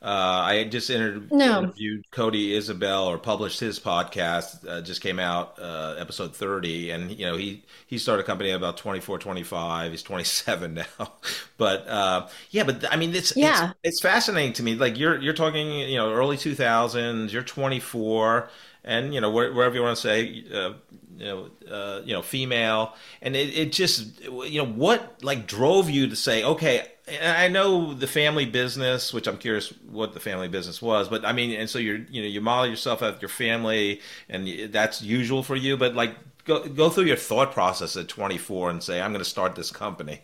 [0.00, 1.58] uh, I just inter- no.
[1.64, 4.66] interviewed Cody Isabel or published his podcast.
[4.66, 8.50] Uh, just came out uh, episode thirty, and you know he he started a company
[8.50, 9.90] at about 24, 25.
[9.90, 11.12] He's twenty seven now,
[11.56, 14.76] but uh, yeah, but I mean it's yeah it's, it's fascinating to me.
[14.76, 17.32] Like you're you're talking you know early two thousands.
[17.32, 18.50] You're twenty four,
[18.84, 20.74] and you know wherever you want to say uh,
[21.18, 25.90] you know, uh, you know, female, and it, it just, you know, what like drove
[25.90, 26.86] you to say, okay,
[27.22, 31.32] I know the family business, which I'm curious what the family business was, but I
[31.32, 35.42] mean, and so you're, you know, you model yourself after your family, and that's usual
[35.42, 39.12] for you, but like, go go through your thought process at 24 and say, I'm
[39.12, 40.20] going to start this company.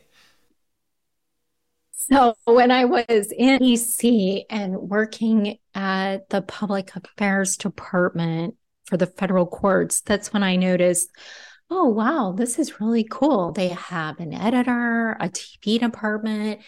[1.92, 9.06] So when I was in DC and working at the public affairs department for the
[9.06, 11.08] federal courts, that's when I noticed,
[11.76, 13.50] oh, wow, this is really cool.
[13.50, 16.60] They have an editor, a TV department,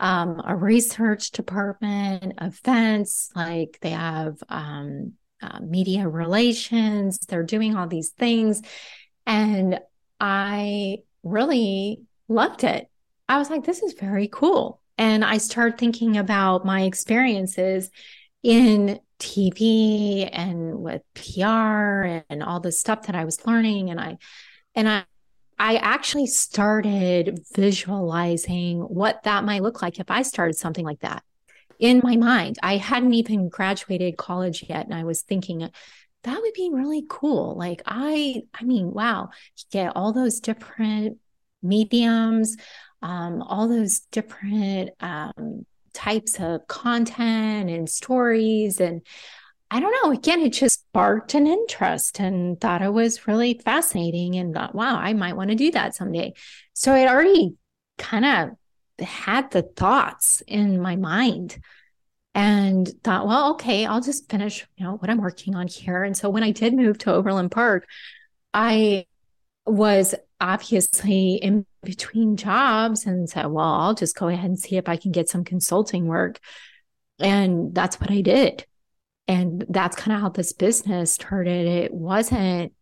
[0.00, 7.18] um, a research department, events, like they have um, uh, media relations.
[7.18, 8.62] They're doing all these things.
[9.26, 9.78] And
[10.18, 12.88] I really loved it.
[13.28, 14.80] I was like, this is very cool.
[14.96, 17.90] And I started thinking about my experiences
[18.42, 23.90] in TV and with PR and all the stuff that I was learning.
[23.90, 24.16] And I,
[24.76, 25.04] and I,
[25.58, 31.24] I actually started visualizing what that might look like if I started something like that
[31.78, 32.58] in my mind.
[32.62, 34.84] I hadn't even graduated college yet.
[34.84, 35.68] And I was thinking,
[36.24, 37.56] that would be really cool.
[37.56, 39.30] Like, I, I mean, wow,
[39.70, 41.18] get all those different
[41.62, 42.56] mediums,
[43.00, 48.80] um, all those different um, types of content and stories.
[48.80, 49.02] And
[49.70, 54.36] I don't know, again, it just sparked an interest and thought it was really fascinating
[54.36, 56.34] and thought, wow, I might want to do that someday.
[56.72, 57.56] So I already
[57.98, 58.50] kind of
[59.06, 61.58] had the thoughts in my mind
[62.34, 66.04] and thought, well, okay, I'll just finish, you know, what I'm working on here.
[66.04, 67.88] And so when I did move to Overland Park,
[68.54, 69.06] I
[69.64, 74.88] was obviously in between jobs and said, well, I'll just go ahead and see if
[74.88, 76.38] I can get some consulting work.
[77.18, 78.66] And that's what I did.
[79.28, 81.66] And that's kind of how this business started.
[81.66, 82.72] It wasn't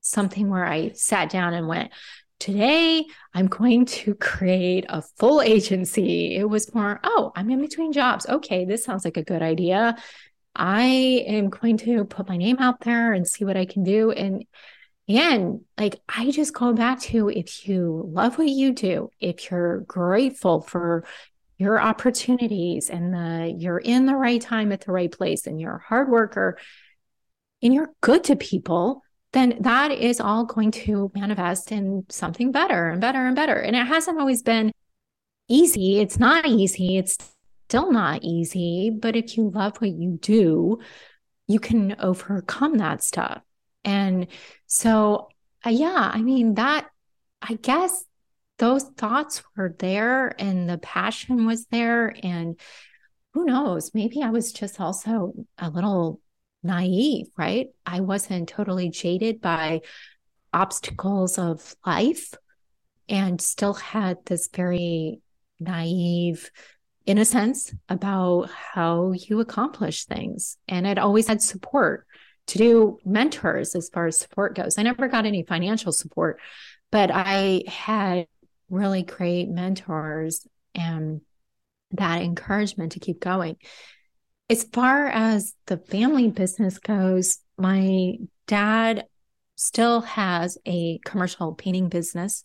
[0.00, 1.92] something where I sat down and went,
[2.40, 6.34] today I'm going to create a full agency.
[6.34, 8.26] It was more, oh, I'm in between jobs.
[8.28, 9.96] Okay, this sounds like a good idea.
[10.56, 10.82] I
[11.26, 14.10] am going to put my name out there and see what I can do.
[14.10, 14.44] And
[15.08, 19.78] again, like, I just go back to if you love what you do, if you're
[19.80, 21.04] grateful for
[21.62, 25.76] your opportunities and the you're in the right time at the right place and you're
[25.76, 26.58] a hard worker
[27.62, 32.90] and you're good to people, then that is all going to manifest in something better
[32.90, 33.54] and better and better.
[33.54, 34.72] And it hasn't always been
[35.48, 36.00] easy.
[36.00, 36.98] It's not easy.
[36.98, 37.16] It's
[37.68, 38.90] still not easy.
[38.90, 40.80] But if you love what you do,
[41.46, 43.42] you can overcome that stuff.
[43.84, 44.26] And
[44.66, 45.28] so,
[45.64, 46.88] uh, yeah, I mean, that,
[47.40, 48.04] I guess
[48.62, 52.14] those thoughts were there and the passion was there.
[52.22, 52.60] And
[53.34, 56.20] who knows, maybe I was just also a little
[56.62, 57.70] naive, right?
[57.84, 59.80] I wasn't totally jaded by
[60.52, 62.34] obstacles of life
[63.08, 65.18] and still had this very
[65.58, 66.48] naive
[67.04, 70.56] innocence about how you accomplish things.
[70.68, 72.06] And I'd always had support
[72.46, 74.78] to do mentors as far as support goes.
[74.78, 76.38] I never got any financial support,
[76.92, 78.28] but I had
[78.70, 81.20] really great mentors and
[81.92, 83.56] that encouragement to keep going.
[84.48, 88.14] As far as the family business goes, my
[88.46, 89.06] dad
[89.56, 92.44] still has a commercial painting business.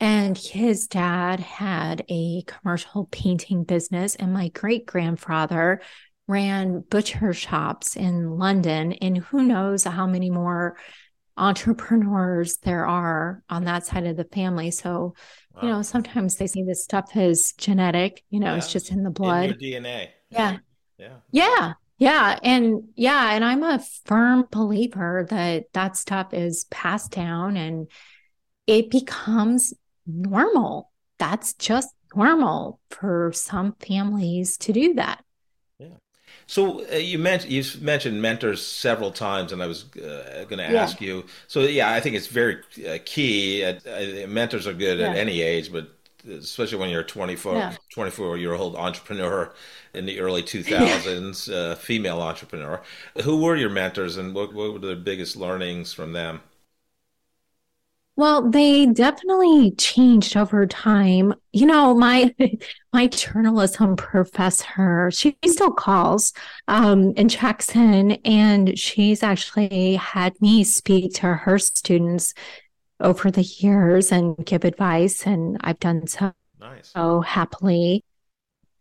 [0.00, 4.16] And his dad had a commercial painting business.
[4.16, 5.80] And my great grandfather
[6.26, 10.76] ran butcher shops in London, and who knows how many more
[11.36, 14.70] entrepreneurs there are on that side of the family.
[14.70, 15.14] So,
[15.54, 15.62] wow.
[15.62, 18.56] you know, sometimes they say this stuff is genetic, you know, yeah.
[18.56, 19.50] it's just in the blood.
[19.50, 20.08] In DNA.
[20.30, 20.58] Yeah.
[20.98, 21.16] Yeah.
[21.30, 21.72] Yeah.
[21.98, 22.38] Yeah.
[22.42, 23.32] And yeah.
[23.32, 27.88] And I'm a firm believer that that stuff is passed down and
[28.66, 29.74] it becomes
[30.06, 30.90] normal.
[31.18, 35.24] That's just normal for some families to do that.
[35.78, 35.88] Yeah.
[36.46, 40.76] So uh, you mentioned you mentioned mentors several times, and I was uh, going to
[40.78, 41.24] ask you.
[41.48, 43.64] So yeah, I think it's very uh, key.
[43.64, 45.10] At, uh, mentors are good yeah.
[45.10, 45.88] at any age, but
[46.28, 47.76] especially when you're a 24, yeah.
[47.90, 49.52] 24 year old entrepreneur
[49.94, 52.82] in the early 2000s, uh, female entrepreneur.
[53.22, 56.40] Who were your mentors, and what, what were the biggest learnings from them?
[58.22, 61.34] Well, they definitely changed over time.
[61.52, 62.32] You know, my
[62.92, 66.32] my journalism professor, she still calls
[66.68, 72.32] um, and checks in, and she's actually had me speak to her students
[73.00, 76.92] over the years and give advice, and I've done so nice.
[76.94, 78.04] so happily.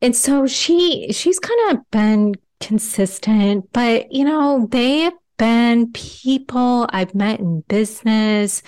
[0.03, 6.85] And so she she's kind of been consistent, but you know, they have been people
[6.91, 8.61] I've met in business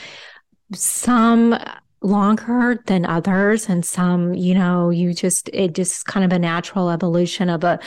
[0.75, 1.57] some
[2.01, 6.89] longer than others and some you know you just it just kind of a natural
[6.89, 7.79] evolution of a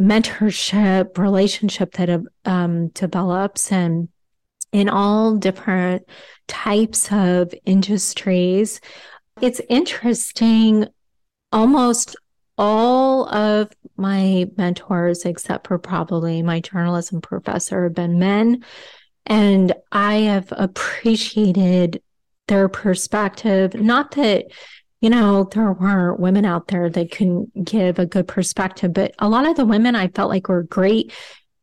[0.00, 4.08] mentorship relationship that um, develops and
[4.72, 6.06] in all different
[6.46, 8.80] types of industries.
[9.40, 10.86] It's interesting
[11.52, 12.16] almost
[12.58, 18.64] all of my mentors except for probably my journalism professor have been men
[19.24, 22.02] and i have appreciated
[22.48, 23.74] their perspective.
[23.74, 24.46] Not that,
[25.00, 29.28] you know, there weren't women out there that can give a good perspective, but a
[29.28, 31.12] lot of the women I felt like were great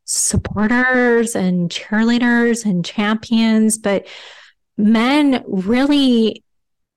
[0.06, 4.08] supporters and cheerleaders and champions, but
[4.78, 6.44] men really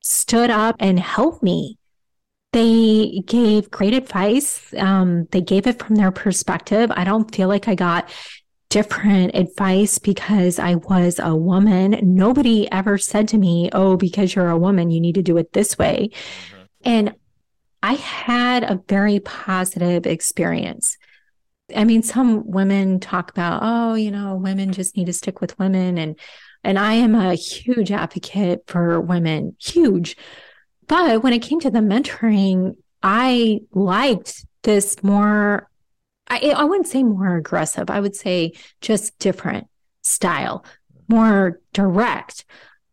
[0.03, 1.79] stood up and helped me.
[2.53, 4.73] They gave great advice.
[4.75, 6.91] Um, they gave it from their perspective.
[6.95, 8.11] I don't feel like I got
[8.71, 11.99] different advice because I was a woman.
[12.03, 15.53] Nobody ever said to me, Oh, because you're a woman, you need to do it
[15.53, 16.11] this way.
[16.11, 16.63] Mm-hmm.
[16.85, 17.15] And
[17.83, 20.97] I had a very positive experience.
[21.75, 25.59] I mean, some women talk about, oh, you know, women just need to stick with
[25.59, 25.99] women.
[25.99, 26.19] And,
[26.65, 30.17] and I am a huge advocate for women, huge.
[30.87, 35.69] But when it came to the mentoring, I liked this more
[36.29, 37.91] I, I wouldn't say more aggressive.
[37.91, 39.67] I would say just different
[40.03, 40.65] style,
[41.09, 42.45] more direct,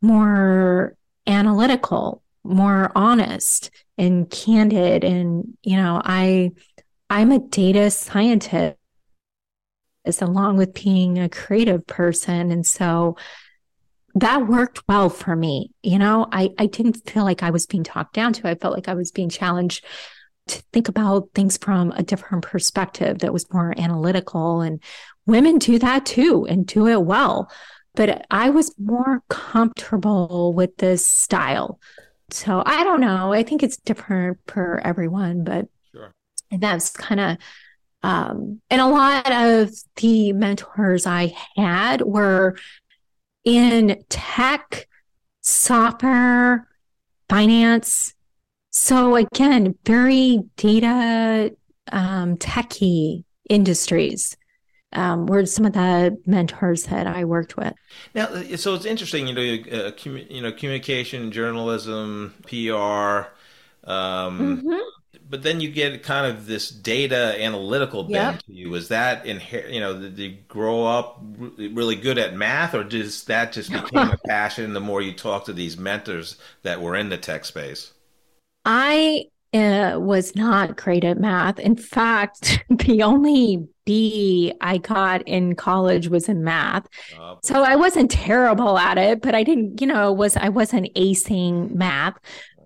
[0.01, 0.95] more
[1.27, 5.03] analytical, more honest and candid.
[5.03, 6.51] And, you know, I,
[7.09, 8.77] I'm a data scientist
[10.21, 12.51] along with being a creative person.
[12.51, 13.17] And so
[14.13, 15.71] that worked well for me.
[15.83, 18.47] You know, I, I didn't feel like I was being talked down to.
[18.47, 19.83] I felt like I was being challenged
[20.47, 24.61] to think about things from a different perspective that was more analytical.
[24.61, 24.81] And
[25.25, 27.51] women do that too and do it well.
[27.95, 31.79] But I was more comfortable with this style.
[32.29, 33.31] So I don't know.
[33.31, 36.11] I think it's different for everyone, but sure.
[36.51, 37.37] that's kind of
[38.05, 42.55] um, and a lot of the mentors I had were
[43.43, 44.87] in tech,
[45.41, 46.67] software,
[47.29, 48.13] finance,
[48.75, 51.55] so again, very data
[51.93, 54.35] um, techy industries
[54.91, 57.73] um, were some of the mentors that I worked with.
[58.13, 63.31] Now, uh, so it's interesting, you know, uh, commu- you know, communication, journalism, PR,
[63.89, 64.77] um, mm-hmm.
[65.29, 68.43] but then you get kind of this data analytical bent yep.
[68.43, 68.75] to you.
[68.75, 73.23] Is that inher- You know, did you grow up really good at math, or does
[73.23, 77.07] that just became a passion the more you talk to these mentors that were in
[77.07, 77.93] the tech space?
[78.65, 81.59] I uh, was not great at math.
[81.59, 86.87] In fact, the only B I got in college was in math.
[87.43, 91.71] So I wasn't terrible at it, but I didn't, you know, was I wasn't acing
[91.71, 92.15] math.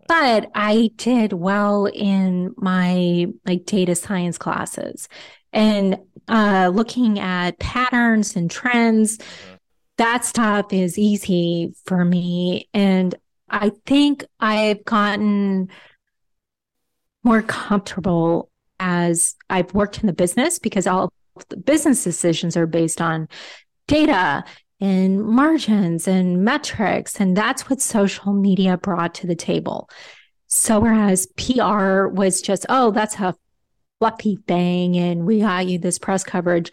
[0.07, 5.07] But I did well in my like data science classes
[5.53, 9.17] and uh, looking at patterns and trends.
[9.17, 9.55] Mm-hmm.
[9.97, 12.69] That stuff is easy for me.
[12.73, 13.13] And
[13.49, 15.69] I think I've gotten
[17.23, 18.49] more comfortable
[18.79, 21.11] as I've worked in the business because all
[21.49, 23.27] the business decisions are based on
[23.87, 24.43] data
[24.79, 27.19] and margins and metrics.
[27.19, 29.89] And that's what social media brought to the table.
[30.47, 33.35] So, whereas PR was just, oh, that's a
[33.99, 36.71] fluffy thing, and we got you this press coverage,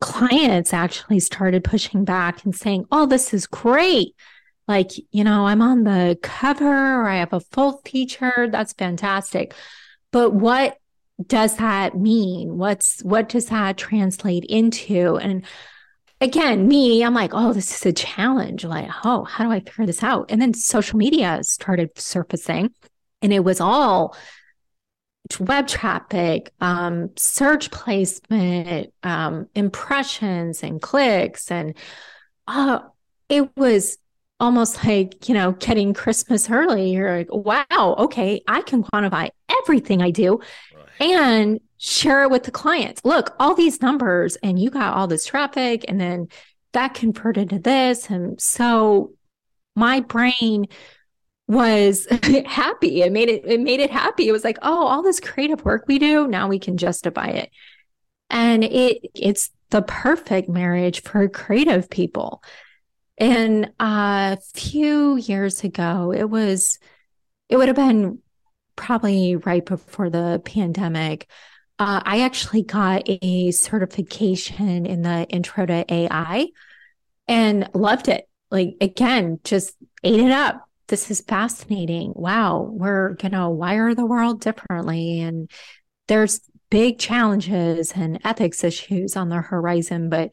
[0.00, 4.14] clients actually started pushing back and saying, oh, this is great.
[4.68, 8.48] Like, you know, I'm on the cover or I have a full feature.
[8.50, 9.54] That's fantastic.
[10.12, 10.78] But what
[11.24, 12.58] does that mean?
[12.58, 15.16] What's what does that translate into?
[15.16, 15.44] And
[16.20, 18.64] again, me, I'm like, oh, this is a challenge.
[18.64, 20.26] Like, oh, how do I figure this out?
[20.30, 22.70] And then social media started surfacing,
[23.22, 24.16] and it was all
[25.40, 31.76] web traffic, um, search placement, um, impressions, and clicks, and
[32.46, 32.80] uh,
[33.28, 33.98] it was
[34.38, 36.92] almost like you know getting Christmas early.
[36.92, 39.30] You're like, wow, okay, I can quantify
[39.62, 40.40] everything I do,
[40.74, 41.10] right.
[41.10, 43.00] and share it with the clients.
[43.04, 46.28] Look, all these numbers, and you got all this traffic, and then
[46.72, 48.10] that converted to this.
[48.10, 49.12] And so
[49.74, 50.66] my brain
[51.48, 52.06] was
[52.46, 53.02] happy.
[53.02, 54.28] It made it, it made it happy.
[54.28, 57.50] It was like, oh, all this creative work we do, now we can justify it.
[58.28, 62.42] And it it's the perfect marriage for creative people.
[63.18, 66.78] And a few years ago, it was,
[67.48, 68.18] it would have been
[68.76, 71.26] probably right before the pandemic
[71.78, 76.46] uh, I actually got a certification in the intro to AI
[77.28, 78.28] and loved it.
[78.50, 80.66] Like, again, just ate it up.
[80.88, 82.12] This is fascinating.
[82.14, 85.20] Wow, we're going to wire the world differently.
[85.20, 85.50] And
[86.06, 86.40] there's
[86.70, 90.30] big challenges and ethics issues on the horizon, but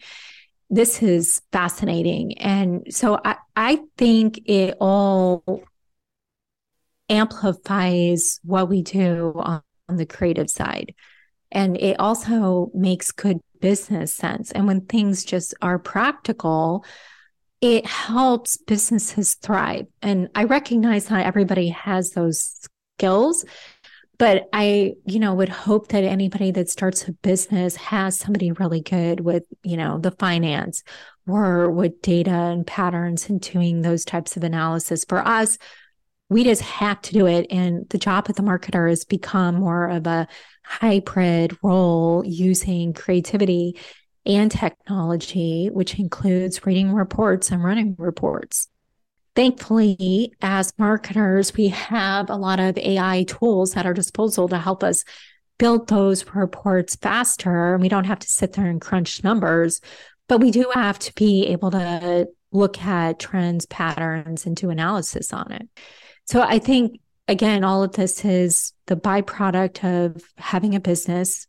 [0.74, 2.38] this is fascinating.
[2.40, 5.64] And so I, I think it all
[7.10, 10.96] amplifies what we do on, on the creative side.
[11.52, 14.52] And it also makes good business sense.
[14.52, 16.84] And when things just are practical,
[17.62, 19.86] it helps businesses thrive.
[20.02, 22.68] And I recognize not everybody has those
[22.98, 23.46] skills,
[24.24, 28.80] but I, you know, would hope that anybody that starts a business has somebody really
[28.80, 30.82] good with, you know, the finance
[31.28, 35.04] or with data and patterns and doing those types of analysis.
[35.04, 35.58] For us,
[36.30, 37.48] we just have to do it.
[37.50, 40.30] And the job of the marketer has become more of a
[40.64, 43.78] hybrid role using creativity
[44.26, 48.70] and technology, which includes reading reports and running reports.
[49.36, 54.84] Thankfully, as marketers, we have a lot of AI tools at our disposal to help
[54.84, 55.04] us
[55.58, 57.78] build those reports faster.
[57.78, 59.82] We don't have to sit there and crunch numbers,
[60.28, 65.34] but we do have to be able to look at trends, patterns, and do analysis
[65.34, 65.68] on it.
[66.26, 71.48] So I think again, all of this is the byproduct of having a business,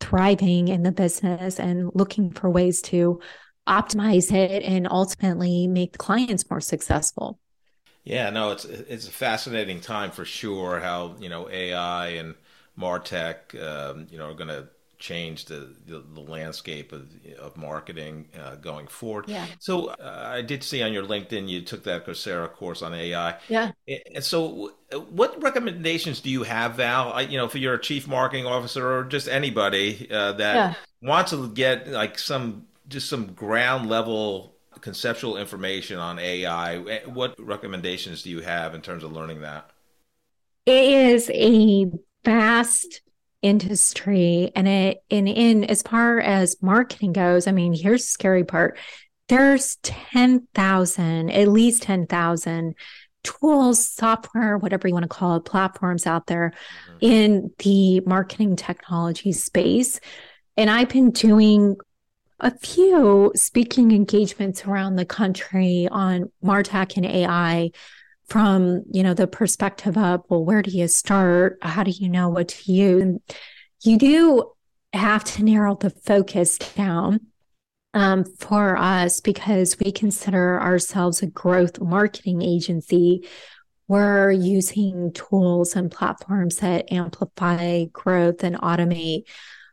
[0.00, 3.20] thriving in the business, and looking for ways to
[3.68, 7.38] optimize it and ultimately make the clients more successful.
[8.04, 10.80] Yeah, no, it's it's a fascinating time for sure.
[10.80, 12.34] How you know AI and
[12.78, 17.08] Martech, um, you know, are going to change the, the, the, landscape of,
[17.38, 19.24] of marketing uh, going forward.
[19.28, 19.46] Yeah.
[19.58, 23.36] So uh, I did see on your LinkedIn you took that Coursera course on AI.
[23.48, 23.72] Yeah.
[24.14, 24.72] And so,
[25.08, 27.12] what recommendations do you have, Val?
[27.14, 30.74] I, you know, for your chief marketing officer or just anybody uh, that yeah.
[31.00, 36.78] wants to get like some just some ground level conceptual information on AI.
[37.06, 39.70] What recommendations do you have in terms of learning that?
[40.66, 41.86] It is a
[42.24, 43.02] vast
[43.42, 48.44] industry and it and in as far as marketing goes i mean here's the scary
[48.44, 48.76] part
[49.30, 52.74] there's 10,000 at least 10,000
[53.24, 56.52] tools software whatever you want to call it platforms out there
[56.90, 56.98] mm-hmm.
[57.00, 60.00] in the marketing technology space
[60.58, 61.78] and i've been doing
[62.40, 67.70] a few speaking engagements around the country on martech and ai
[68.26, 71.58] from you know the perspective of well where do you start?
[71.62, 73.18] How do you know what to use?
[73.82, 74.52] You do
[74.92, 77.20] have to narrow the focus down
[77.92, 83.26] um, for us because we consider ourselves a growth marketing agency.
[83.88, 89.24] We're using tools and platforms that amplify growth and automate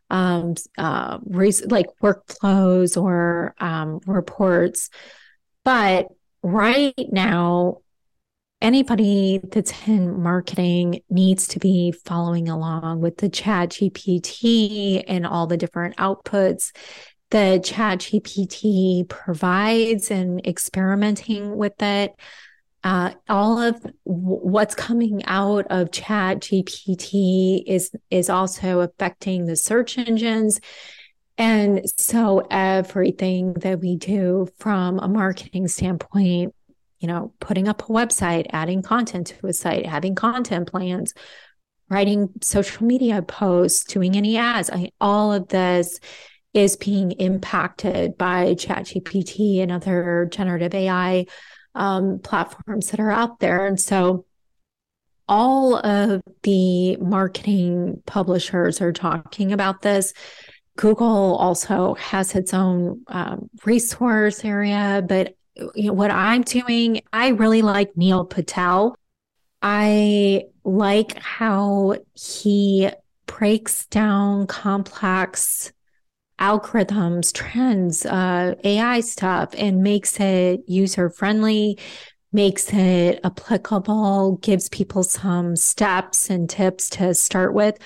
[0.09, 1.19] um, uh,
[1.67, 4.89] like workflows or um, reports.
[5.63, 6.07] But
[6.41, 7.79] right now
[8.61, 15.45] anybody that's in marketing needs to be following along with the chat gpt and all
[15.45, 16.75] the different outputs
[17.29, 22.15] that chat gpt provides and experimenting with it
[22.83, 29.55] uh, all of w- what's coming out of chat gpt is is also affecting the
[29.55, 30.59] search engines
[31.39, 36.53] and so everything that we do from a marketing standpoint
[36.99, 41.13] you know, putting up a website, adding content to a site, having content plans,
[41.89, 44.69] writing social media posts, doing any ads.
[44.69, 45.99] I all of this
[46.53, 51.27] is being impacted by ChatGPT and other generative AI
[51.77, 53.65] um, platforms that are out there.
[53.65, 54.25] And so
[55.29, 60.13] all of the marketing publishers are talking about this.
[60.75, 65.35] Google also has its own um, resource area, but
[65.75, 68.95] you know, what I'm doing, I really like Neil Patel.
[69.61, 72.89] I like how he
[73.25, 75.71] breaks down complex
[76.39, 81.79] algorithms, trends, uh, AI stuff, and makes it user friendly,
[82.31, 87.77] makes it applicable, gives people some steps and tips to start with.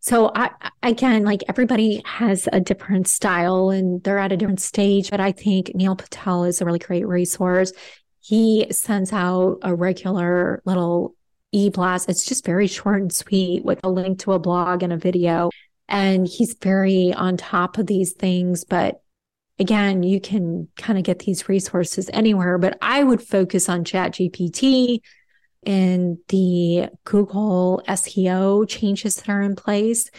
[0.00, 0.50] So I
[0.82, 5.30] again, like everybody has a different style and they're at a different stage, but I
[5.30, 7.72] think Neil Patel is a really great resource.
[8.18, 11.14] He sends out a regular little
[11.52, 12.08] e-blast.
[12.08, 15.50] It's just very short and sweet with a link to a blog and a video.
[15.88, 19.02] And he's very on top of these things, but
[19.58, 24.12] again, you can kind of get these resources anywhere, but I would focus on Chat
[24.12, 25.00] GPT
[25.64, 30.10] and the Google SEO changes that are in place.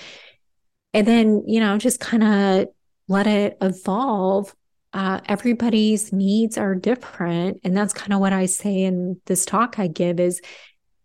[0.94, 2.68] And then, you know, just kind of
[3.08, 4.56] let it evolve.
[4.94, 7.60] Uh, everybody's needs are different.
[7.64, 10.40] And that's kind of what I say in this talk I give is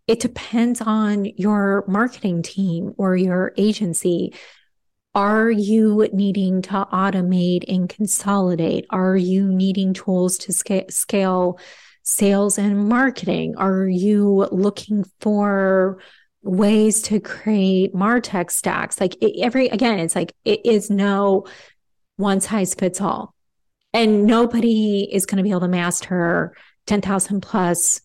[0.09, 4.35] it depends on your marketing team or your agency.
[5.15, 8.87] Are you needing to automate and consolidate?
[8.89, 11.59] Are you needing tools to sca- scale
[12.03, 13.55] sales and marketing?
[13.59, 15.99] Are you looking for
[16.43, 18.99] ways to create Martech stacks?
[19.01, 21.47] Like it, every, again, it's like it is no
[22.17, 23.35] one size fits all.
[23.93, 26.55] And nobody is going to be able to master
[26.87, 28.01] 10,000 plus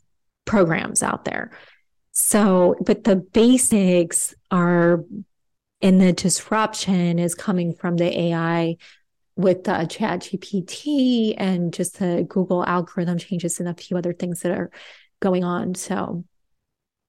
[0.45, 1.51] programs out there.
[2.13, 5.03] So, but the basics are,
[5.81, 8.77] and the disruption is coming from the AI
[9.35, 14.41] with uh, chat gpt and just the google algorithm changes and a few other things
[14.41, 14.69] that are
[15.21, 15.73] going on.
[15.73, 16.23] So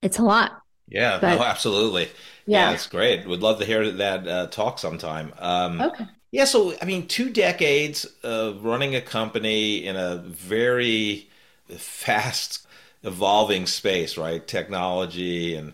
[0.01, 0.59] it's a lot.
[0.87, 2.09] Yeah but, no, absolutely.
[2.47, 2.69] Yeah.
[2.69, 2.73] yeah.
[2.73, 3.27] it's great.
[3.27, 5.33] Would love to hear that uh, talk sometime.
[5.37, 6.05] Um, okay.
[6.31, 11.29] yeah so i mean two decades of running a company in a very
[11.77, 12.64] fast
[13.05, 15.73] evolving space right technology and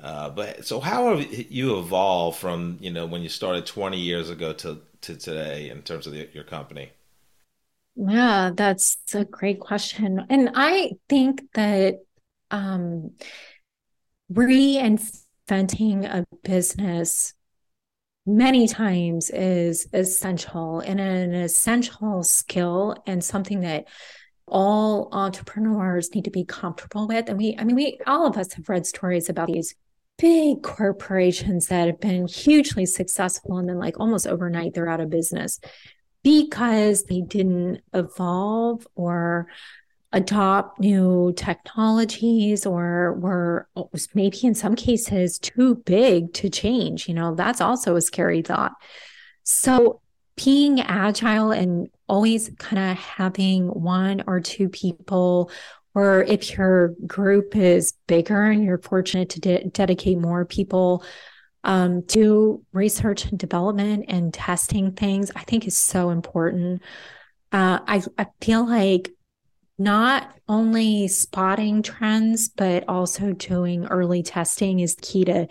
[0.00, 4.30] uh, but so how have you evolved from you know when you started 20 years
[4.30, 6.90] ago to to today in terms of the, your company?
[7.94, 10.24] Yeah, that's a great question.
[10.30, 12.00] And I think that
[12.50, 13.12] um,
[14.32, 17.34] reinventing a business
[18.24, 23.88] many times is essential and an essential skill and something that
[24.48, 27.28] all entrepreneurs need to be comfortable with.
[27.28, 29.74] And we, I mean, we, all of us have read stories about these
[30.18, 35.10] big corporations that have been hugely successful and then like almost overnight they're out of
[35.10, 35.58] business
[36.22, 39.48] because they didn't evolve or
[40.12, 47.14] adopt new technologies or were oh, maybe in some cases too big to change you
[47.14, 48.72] know that's also a scary thought
[49.42, 50.00] so
[50.36, 55.50] being agile and always kind of having one or two people
[55.94, 61.02] or if your group is bigger and you're fortunate to de- dedicate more people
[61.64, 66.82] um, to research and development and testing things, I think is so important.
[67.50, 69.10] Uh, I, I feel like
[69.78, 75.48] not only spotting trends, but also doing early testing is key to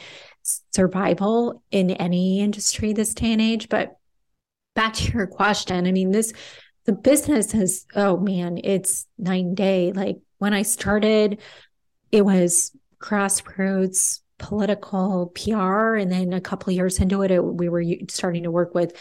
[0.71, 3.67] survival in any industry this day and age.
[3.67, 3.95] But
[4.73, 6.33] back to your question, I mean, this
[6.85, 9.91] the business has oh man, it's nine day.
[9.93, 11.39] Like when I started,
[12.11, 15.95] it was grassroots political PR.
[15.95, 18.93] And then a couple years into it, it, we were starting to work with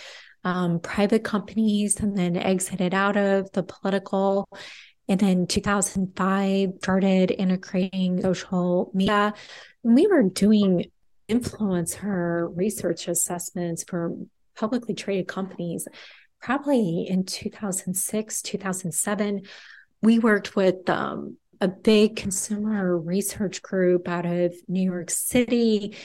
[0.44, 4.48] um, private companies and then exited out of the political.
[5.08, 9.34] And then 2005 started integrating social media.
[9.82, 10.90] And we were doing
[11.28, 14.14] influencer research assessments for
[14.60, 15.88] publicly traded companies
[16.40, 19.42] probably in 2006, 2007
[20.02, 25.96] we worked with um, a big consumer research group out of New York City.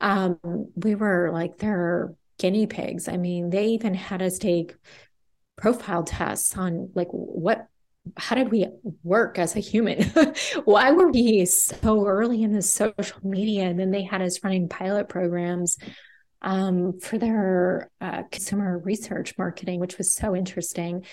[0.00, 0.38] Um,
[0.74, 3.08] we were like their guinea pigs.
[3.08, 4.74] I mean, they even had us take
[5.56, 7.68] profile tests on like what
[8.18, 8.66] how did we
[9.02, 10.02] work as a human?
[10.64, 13.62] Why were we so early in the social media?
[13.62, 15.78] And then they had us running pilot programs
[16.44, 21.04] um, for their uh, consumer research marketing, which was so interesting.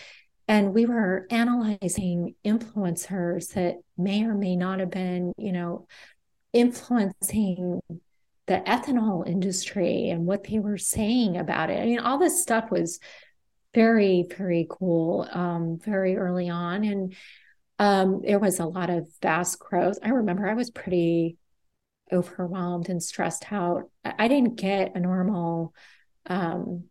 [0.48, 5.88] And we were analyzing influencers that may or may not have been, you know,
[6.52, 7.80] influencing
[8.48, 11.80] the ethanol industry and what they were saying about it.
[11.80, 13.00] I mean, all this stuff was
[13.74, 16.84] very, very cool, um, very early on.
[16.84, 17.16] And
[17.80, 19.98] um, there was a lot of fast growth.
[20.04, 21.38] I remember I was pretty
[22.12, 23.90] overwhelmed and stressed out.
[24.04, 25.74] I didn't get a normal
[26.26, 26.86] um,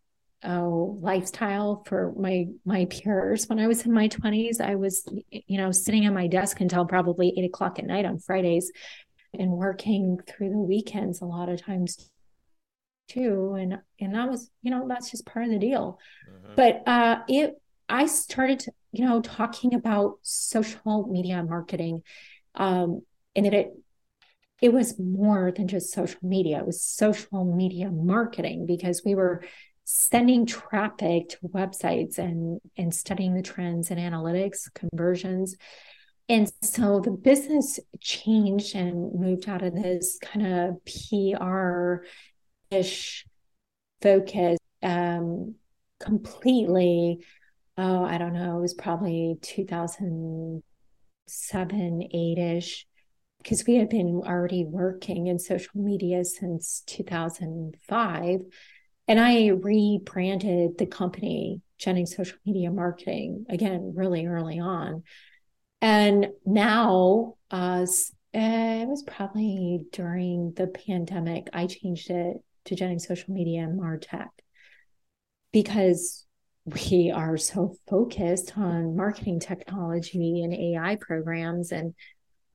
[0.45, 5.59] oh lifestyle for my my peers when i was in my 20s i was you
[5.59, 8.73] know sitting at my desk until probably eight o'clock at night on fridays
[9.39, 12.11] and working through the weekends a lot of times
[13.09, 16.55] too and and that was you know that's just part of the deal mm-hmm.
[16.57, 22.03] but uh it i started to, you know talking about social media marketing
[22.55, 23.03] um
[23.37, 23.73] and that it
[24.61, 26.59] it was more than just social media.
[26.59, 29.43] It was social media marketing because we were
[29.85, 35.57] sending traffic to websites and and studying the trends and analytics conversions.
[36.29, 42.05] And so the business changed and moved out of this kind of pr
[42.71, 43.27] ish
[44.03, 45.55] focus um
[45.99, 47.25] completely.
[47.79, 50.63] Oh i don't know it was probably 2007
[52.15, 52.85] 8ish
[53.43, 58.41] because we had been already working in social media since 2005
[59.11, 65.03] and I rebranded the company, Jennings Social Media Marketing, again, really early on.
[65.81, 67.87] And now, uh,
[68.33, 72.37] it was probably during the pandemic, I changed it
[72.67, 74.29] to Jennings Social Media and Martech
[75.53, 76.25] because
[76.65, 81.95] we are so focused on marketing technology and AI programs and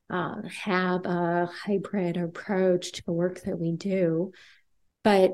[0.10, 4.32] uh, have a hybrid approach to the work that we do.
[5.04, 5.32] But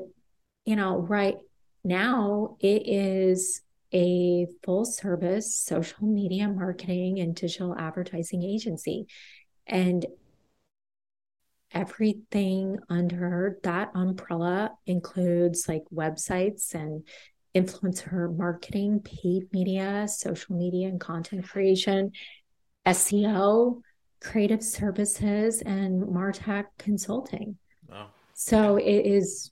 [0.64, 1.36] you know, right
[1.84, 3.62] now it is
[3.92, 9.06] a full service social media marketing and digital advertising agency.
[9.66, 10.06] And
[11.72, 17.06] everything under that umbrella includes like websites and
[17.54, 22.12] influencer marketing, paid media, social media and content creation,
[22.86, 23.82] SEO,
[24.22, 27.56] creative services, and Martech consulting.
[27.88, 28.08] Wow.
[28.34, 29.50] So it is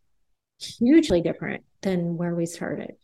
[0.59, 2.97] hugely different than where we started.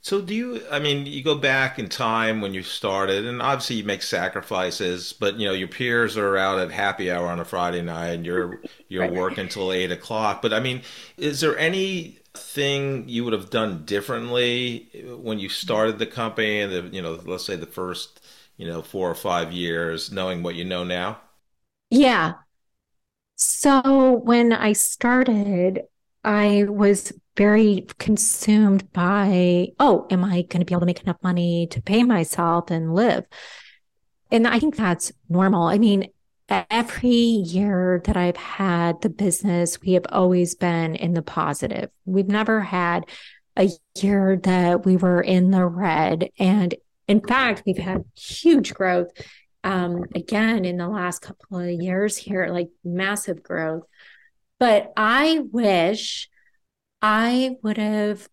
[0.00, 3.76] So do you I mean you go back in time when you started and obviously
[3.76, 7.44] you make sacrifices, but you know, your peers are out at happy hour on a
[7.44, 9.12] Friday night and you're you're right.
[9.12, 10.42] working until eight o'clock.
[10.42, 10.82] But I mean,
[11.16, 14.88] is there any thing you would have done differently
[15.18, 18.20] when you started the company and the you know, let's say the first,
[18.56, 21.20] you know, four or five years, knowing what you know now?
[21.90, 22.34] Yeah.
[23.36, 25.82] So when I started,
[26.24, 31.22] I was very consumed by, oh, am I going to be able to make enough
[31.22, 33.24] money to pay myself and live?
[34.30, 35.64] And I think that's normal.
[35.64, 36.08] I mean,
[36.48, 41.90] every year that I've had the business, we have always been in the positive.
[42.06, 43.04] We've never had
[43.56, 43.68] a
[44.00, 46.30] year that we were in the red.
[46.38, 46.74] And
[47.08, 49.10] in fact, we've had huge growth.
[49.64, 53.82] Um, again, in the last couple of years here, like massive growth.
[54.58, 56.28] But I wish
[57.02, 58.28] I would have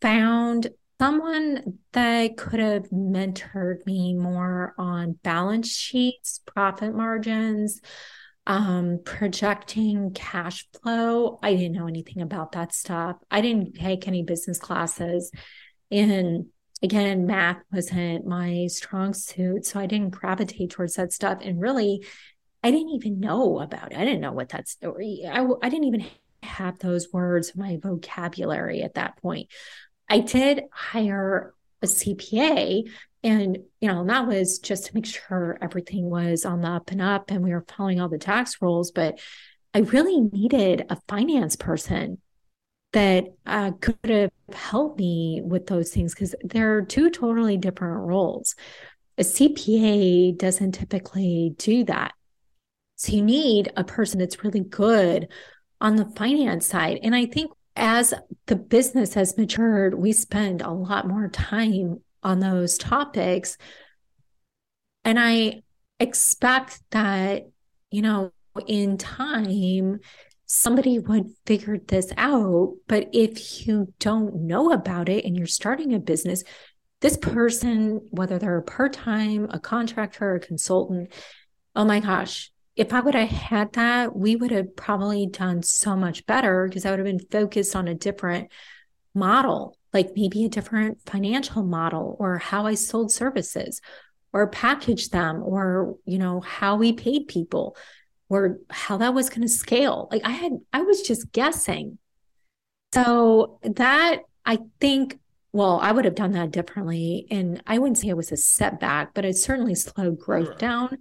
[0.00, 0.68] found
[1.00, 7.80] someone that could have mentored me more on balance sheets, profit margins,
[8.46, 11.38] um, projecting cash flow.
[11.42, 13.16] I didn't know anything about that stuff.
[13.30, 15.30] I didn't take any business classes.
[15.90, 16.46] And
[16.82, 19.66] again, math wasn't my strong suit.
[19.66, 21.38] So I didn't gravitate towards that stuff.
[21.42, 22.04] And really,
[22.62, 23.98] I didn't even know about it.
[23.98, 25.22] I didn't know what that story.
[25.28, 26.06] I, I didn't even
[26.42, 29.48] have those words in my vocabulary at that point.
[30.08, 32.88] I did hire a CPA
[33.22, 36.90] and you know and that was just to make sure everything was on the up
[36.90, 39.18] and up and we were following all the tax rules but
[39.74, 42.18] I really needed a finance person
[42.96, 48.54] that uh, could have helped me with those things because they're two totally different roles.
[49.18, 52.14] A CPA doesn't typically do that.
[52.94, 55.28] So you need a person that's really good
[55.78, 57.00] on the finance side.
[57.02, 58.14] And I think as
[58.46, 63.58] the business has matured, we spend a lot more time on those topics.
[65.04, 65.60] And I
[66.00, 67.42] expect that,
[67.90, 68.32] you know,
[68.66, 70.00] in time,
[70.46, 72.74] somebody would figure this out.
[72.86, 76.44] But if you don't know about it and you're starting a business,
[77.00, 81.12] this person, whether they're a part time, a contractor, a consultant,
[81.74, 85.96] oh my gosh, if I would have had that, we would have probably done so
[85.96, 88.50] much better because I would have been focused on a different
[89.14, 93.80] model, like maybe a different financial model or how I sold services
[94.32, 97.76] or packaged them or, you know, how we paid people
[98.28, 100.08] or how that was going to scale.
[100.10, 101.98] Like I had, I was just guessing.
[102.94, 105.18] So that I think,
[105.52, 107.26] well, I would have done that differently.
[107.30, 110.54] And I wouldn't say it was a setback, but it certainly slowed growth sure.
[110.54, 110.98] down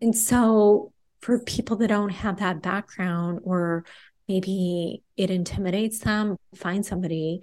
[0.00, 3.84] and so, for people that don't have that background, or
[4.28, 7.42] maybe it intimidates them, find somebody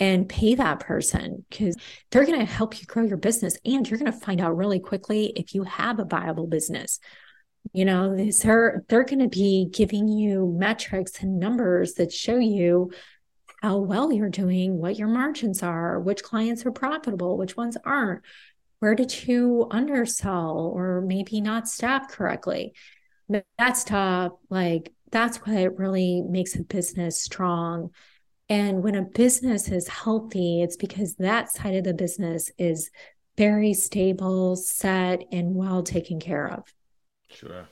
[0.00, 1.76] and pay that person because
[2.10, 4.80] they're going to help you grow your business and you're going to find out really
[4.80, 6.98] quickly if you have a viable business
[7.72, 12.90] you know they're they're going to be giving you metrics and numbers that show you
[13.62, 18.22] how well you're doing what your margins are which clients are profitable which ones aren't.
[18.80, 22.74] Where did you undersell or maybe not staff correctly?
[23.56, 27.90] That's stuff like that's what really makes a business strong.
[28.48, 32.90] And when a business is healthy it's because that side of the business is
[33.38, 36.64] very stable set and well taken care of
[37.34, 37.66] Sure.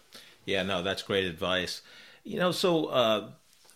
[0.47, 1.83] Yeah, no, that's great advice.
[2.25, 3.31] You know, so uh,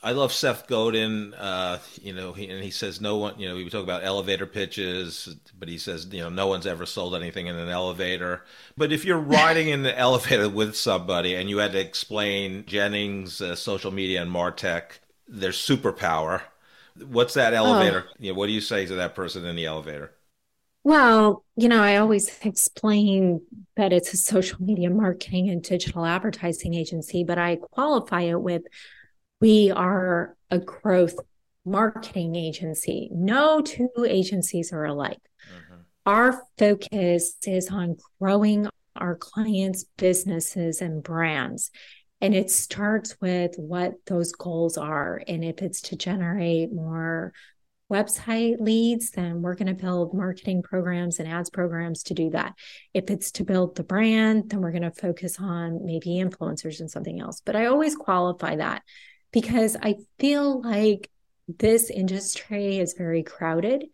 [0.04, 1.32] I love Seth Godin.
[1.34, 3.38] Uh, you know, he, and he says no one.
[3.38, 6.84] You know, we talk about elevator pitches, but he says you know no one's ever
[6.84, 8.44] sold anything in an elevator.
[8.76, 13.40] But if you're riding in the elevator with somebody and you had to explain Jennings,
[13.40, 16.42] uh, social media, and Martech their superpower,
[17.06, 18.04] what's that elevator?
[18.06, 18.12] Oh.
[18.18, 20.12] You know, what do you say to that person in the elevator?
[20.84, 23.40] Well, you know, I always explain
[23.76, 28.62] that it's a social media marketing and digital advertising agency, but I qualify it with
[29.40, 31.16] we are a growth
[31.64, 33.08] marketing agency.
[33.12, 35.22] No two agencies are alike.
[35.50, 35.80] Mm-hmm.
[36.04, 41.70] Our focus is on growing our clients' businesses and brands.
[42.20, 45.22] And it starts with what those goals are.
[45.26, 47.32] And if it's to generate more
[47.94, 52.54] website leads, then we're going to build marketing programs and ads programs to do that.
[52.92, 56.90] If it's to build the brand, then we're going to focus on maybe influencers and
[56.90, 57.40] something else.
[57.44, 58.82] But I always qualify that
[59.32, 61.10] because I feel like
[61.46, 63.84] this industry is very crowded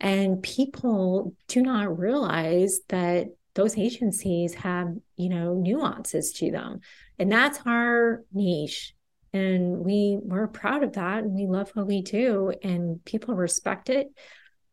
[0.00, 6.80] and people do not realize that those agencies have, you know, nuances to them.
[7.18, 8.94] And that's our niche
[9.34, 13.90] and we we're proud of that and we love what we do and people respect
[13.90, 14.06] it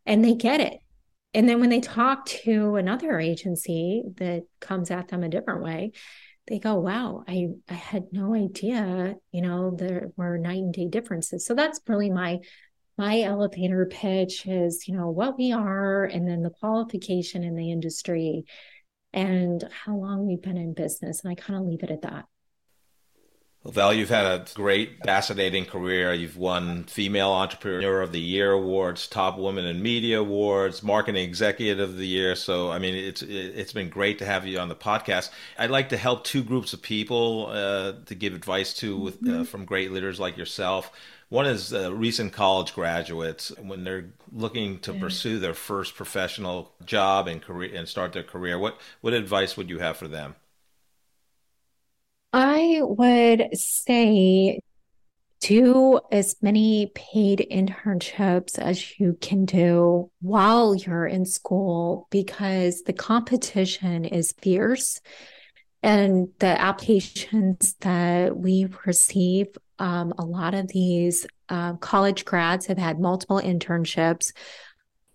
[0.05, 0.79] and they get it.
[1.33, 5.91] And then when they talk to another agency that comes at them a different way
[6.47, 10.87] they go wow i i had no idea you know there were night and day
[10.87, 11.45] differences.
[11.45, 12.39] So that's really my
[12.97, 17.71] my elevator pitch is you know what we are and then the qualification in the
[17.71, 18.45] industry
[19.13, 22.25] and how long we've been in business and i kind of leave it at that
[23.63, 26.13] well, Val, you've had a great, fascinating career.
[26.13, 31.79] You've won Female Entrepreneur of the Year awards, Top Woman in Media awards, Marketing Executive
[31.79, 32.35] of the Year.
[32.35, 35.29] So, I mean, it's it's been great to have you on the podcast.
[35.59, 39.25] I'd like to help two groups of people uh, to give advice to with, uh,
[39.27, 39.43] mm-hmm.
[39.43, 40.91] from great leaders like yourself.
[41.29, 47.27] One is uh, recent college graduates when they're looking to pursue their first professional job
[47.27, 48.57] and career and start their career.
[48.57, 50.35] What what advice would you have for them?
[52.33, 54.61] I would say
[55.41, 62.93] do as many paid internships as you can do while you're in school because the
[62.93, 65.01] competition is fierce
[65.83, 69.47] and the applications that we receive
[69.79, 74.31] um, a lot of these uh, college grads have had multiple internships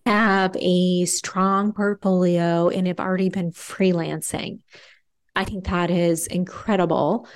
[0.04, 4.58] have a strong portfolio and have already been freelancing
[5.36, 7.28] I think that is incredible.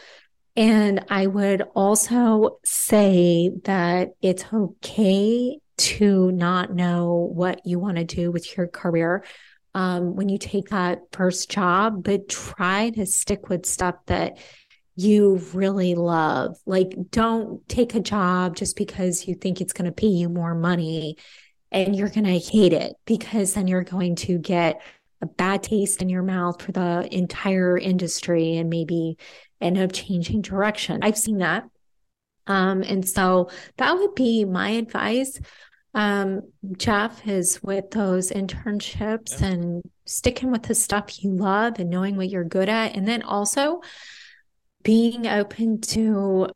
[0.56, 8.04] And I would also say that it's okay to not know what you want to
[8.04, 9.24] do with your career
[9.74, 14.38] um, when you take that first job, but try to stick with stuff that
[14.96, 16.58] you really love.
[16.66, 20.54] Like, don't take a job just because you think it's going to pay you more
[20.54, 21.16] money
[21.70, 24.82] and you're going to hate it because then you're going to get
[25.22, 29.18] a bad taste in your mouth for the entire industry and maybe
[29.60, 31.00] end up changing direction.
[31.02, 31.64] I've seen that.
[32.46, 35.38] Um, and so that would be my advice.
[35.92, 36.42] Um,
[36.76, 39.48] Jeff is with those internships yeah.
[39.48, 42.96] and sticking with the stuff you love and knowing what you're good at.
[42.96, 43.80] And then also
[44.82, 46.48] being open to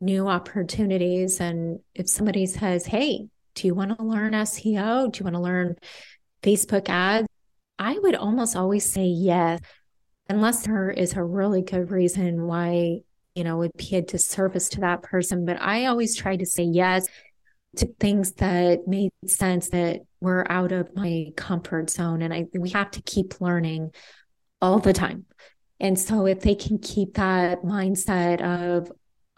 [0.00, 1.40] new opportunities.
[1.40, 5.12] And if somebody says, Hey, do you want to learn SEO?
[5.12, 5.76] Do you want to learn
[6.42, 7.28] Facebook ads?
[7.84, 9.60] I would almost always say yes,
[10.30, 13.00] unless there is a really good reason why,
[13.34, 15.44] you know, would be a disservice to that person.
[15.44, 17.06] But I always try to say yes
[17.76, 22.22] to things that made sense that were out of my comfort zone.
[22.22, 23.90] And I we have to keep learning
[24.62, 25.26] all the time.
[25.78, 28.90] And so if they can keep that mindset of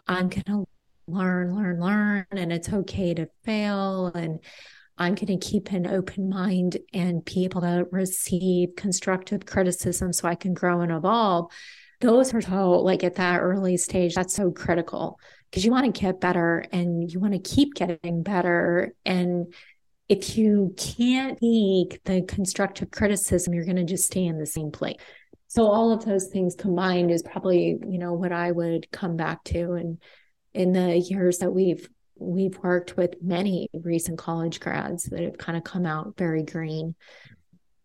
[0.07, 0.63] I'm gonna
[1.05, 4.39] learn, learn, learn, and it's okay to fail and
[4.97, 10.27] I'm going to keep an open mind and be able to receive constructive criticism so
[10.27, 11.51] I can grow and evolve.
[11.99, 15.19] Those are so, like at that early stage, that's so critical
[15.49, 18.93] because you want to get better and you want to keep getting better.
[19.05, 19.53] And
[20.09, 24.71] if you can't take the constructive criticism, you're going to just stay in the same
[24.71, 24.97] place.
[25.47, 29.43] So all of those things combined is probably, you know, what I would come back
[29.45, 29.73] to.
[29.73, 29.99] And
[30.53, 31.87] in the years that we've
[32.19, 36.95] we've worked with many recent college grads that have kind of come out very green.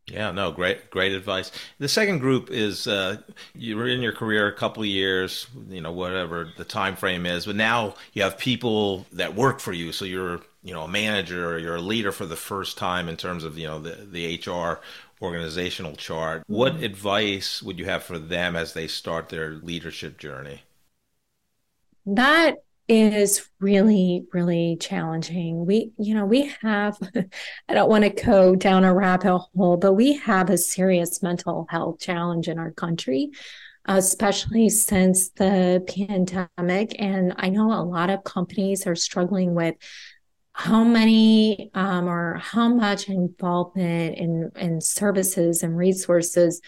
[0.07, 1.53] Yeah, no, great, great advice.
[1.79, 3.19] The second group is uh,
[3.55, 7.25] you were in your career a couple of years, you know, whatever the time frame
[7.25, 9.93] is, but now you have people that work for you.
[9.93, 13.17] So you're, you know, a manager or you're a leader for the first time in
[13.17, 14.81] terms of, you know, the, the HR
[15.23, 16.43] organizational chart.
[16.49, 16.85] What mm-hmm.
[16.85, 20.63] advice would you have for them as they start their leadership journey?
[22.07, 22.57] That
[22.93, 25.67] is really, really challenging.
[25.67, 26.97] We, you know, we have,
[27.69, 31.67] I don't want to go down a rabbit hole, but we have a serious mental
[31.69, 33.31] health challenge in our country,
[33.87, 36.95] especially since the pandemic.
[36.99, 39.75] And I know a lot of companies are struggling with
[40.53, 46.61] how many um, or how much involvement in, in services and resources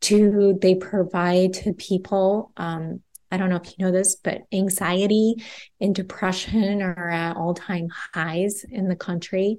[0.00, 3.00] do they provide to people um,
[3.30, 5.36] I don't know if you know this, but anxiety
[5.80, 9.58] and depression are at all time highs in the country.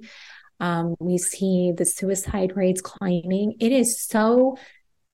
[0.58, 3.54] Um, we see the suicide rates climbing.
[3.60, 4.56] It is so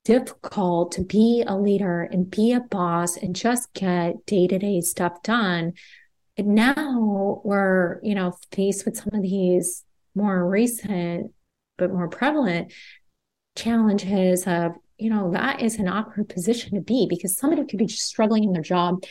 [0.04, 4.80] difficult to be a leader and be a boss and just get day to day
[4.80, 5.74] stuff done.
[6.36, 9.84] And now we're, you know, faced with some of these
[10.14, 11.32] more recent
[11.78, 12.72] but more prevalent
[13.54, 17.86] challenges of you know, that is an awkward position to be because somebody could be
[17.86, 19.02] just struggling in their job,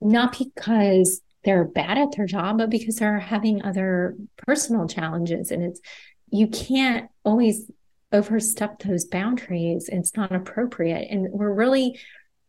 [0.00, 5.50] not because they're bad at their job, but because they're having other personal challenges.
[5.50, 5.80] And it's,
[6.30, 7.70] you can't always
[8.12, 9.88] overstep those boundaries.
[9.88, 11.08] It's not appropriate.
[11.10, 11.98] And we're really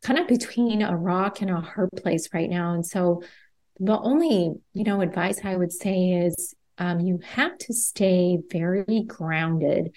[0.04, 2.74] kind of between a rock and a hard place right now.
[2.74, 3.24] And so
[3.80, 9.04] the only, you know, advice I would say is um, you have to stay very
[9.08, 9.96] grounded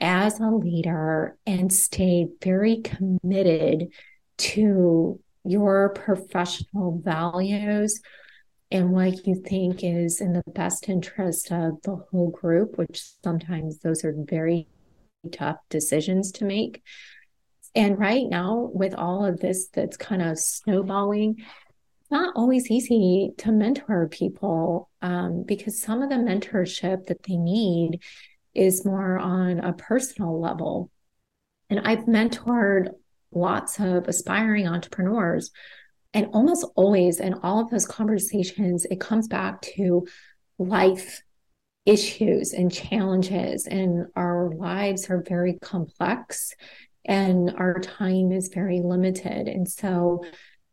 [0.00, 3.88] as a leader and stay very committed
[4.38, 8.00] to your professional values
[8.70, 13.78] and what you think is in the best interest of the whole group, which sometimes
[13.78, 14.68] those are very
[15.32, 16.82] tough decisions to make.
[17.74, 23.32] And right now, with all of this that's kind of snowballing, it's not always easy
[23.38, 28.00] to mentor people um, because some of the mentorship that they need
[28.54, 30.90] is more on a personal level.
[31.68, 32.90] And I've mentored
[33.32, 35.50] lots of aspiring entrepreneurs.
[36.12, 40.06] And almost always in all of those conversations, it comes back to
[40.58, 41.22] life
[41.86, 43.66] issues and challenges.
[43.66, 46.52] And our lives are very complex
[47.04, 49.48] and our time is very limited.
[49.48, 50.24] And so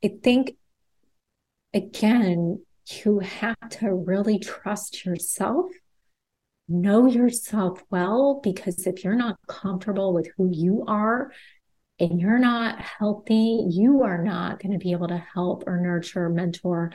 [0.03, 0.53] I think,
[1.73, 2.63] again,
[3.03, 5.65] you have to really trust yourself
[6.67, 11.31] know yourself well because if you're not comfortable with who you are
[11.99, 16.29] and you're not healthy, you are not going to be able to help or nurture
[16.29, 16.91] mentor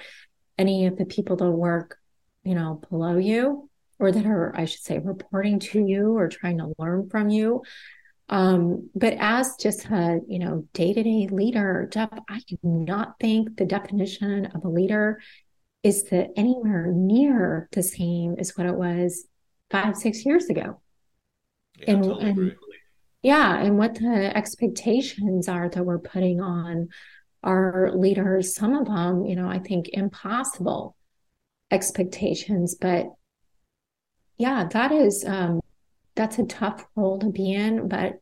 [0.58, 1.98] any of the people that work,
[2.44, 3.68] you know, below you
[3.98, 7.62] or that are, I should say, reporting to you or trying to learn from you.
[8.28, 13.64] Um, but as just a, you know, day-to-day leader, Jeff, I do not think the
[13.64, 15.20] definition of a leader
[15.82, 19.26] is that anywhere near the same as what it was
[19.72, 20.80] five, six years ago.
[21.78, 22.56] Yeah, and, totally and
[23.22, 26.88] yeah, and what the expectations are that we're putting on
[27.42, 30.96] our leaders, some of them, you know, I think impossible
[31.70, 33.06] expectations, but
[34.36, 35.60] yeah, that is um
[36.14, 37.88] that's a tough role to be in.
[37.88, 38.20] But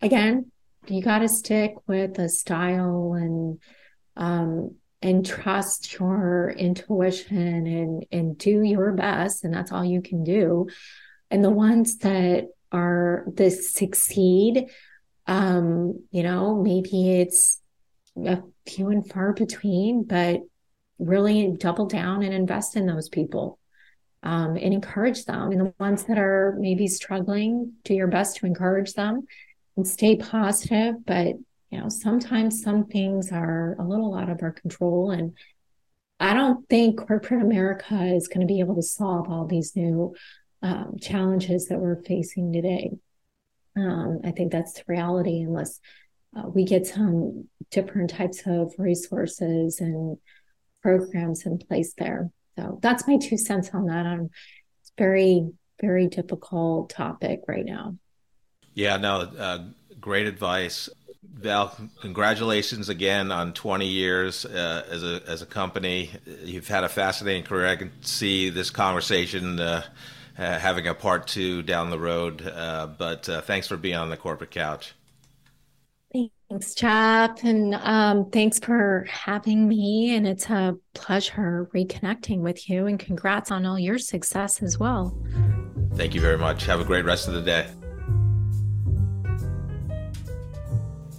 [0.00, 0.50] again,
[0.86, 3.58] you got to stick with the style and
[4.16, 10.24] um and trust your intuition and and do your best and that's all you can
[10.24, 10.66] do.
[11.30, 14.66] And the ones that are that succeed
[15.26, 17.60] um you know maybe it's
[18.26, 20.40] a few and far between but
[20.98, 23.58] really double down and invest in those people
[24.22, 25.50] um, and encourage them.
[25.50, 29.26] And the ones that are maybe struggling do your best to encourage them
[29.76, 31.34] and stay positive but
[31.74, 35.10] you know, sometimes some things are a little out of our control.
[35.10, 35.36] And
[36.20, 40.14] I don't think corporate America is going to be able to solve all these new
[40.62, 42.92] um, challenges that we're facing today.
[43.76, 45.80] Um, I think that's the reality unless
[46.36, 50.16] uh, we get some different types of resources and
[50.80, 52.30] programs in place there.
[52.56, 54.06] So that's my two cents on that.
[54.80, 55.50] It's very,
[55.80, 57.96] very difficult topic right now.
[58.74, 59.64] Yeah, no, uh,
[59.98, 60.88] great advice.
[61.34, 66.10] Val, congratulations again on 20 years uh, as a as a company.
[66.42, 67.66] You've had a fascinating career.
[67.66, 69.84] I can see this conversation uh,
[70.38, 72.46] uh, having a part two down the road.
[72.46, 74.94] Uh, but uh, thanks for being on the corporate couch.
[76.50, 77.42] Thanks, Jeff.
[77.42, 80.14] And um, thanks for having me.
[80.14, 82.86] And it's a pleasure reconnecting with you.
[82.86, 85.16] And congrats on all your success as well.
[85.94, 86.66] Thank you very much.
[86.66, 87.68] Have a great rest of the day.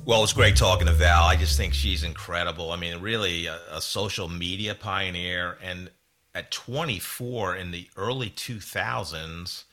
[0.05, 1.23] Well, it's great talking to Val.
[1.23, 2.71] I just think she's incredible.
[2.71, 5.57] I mean, really a, a, social media pioneer.
[5.63, 5.89] And
[6.35, 9.63] at 24 in the early 2000s,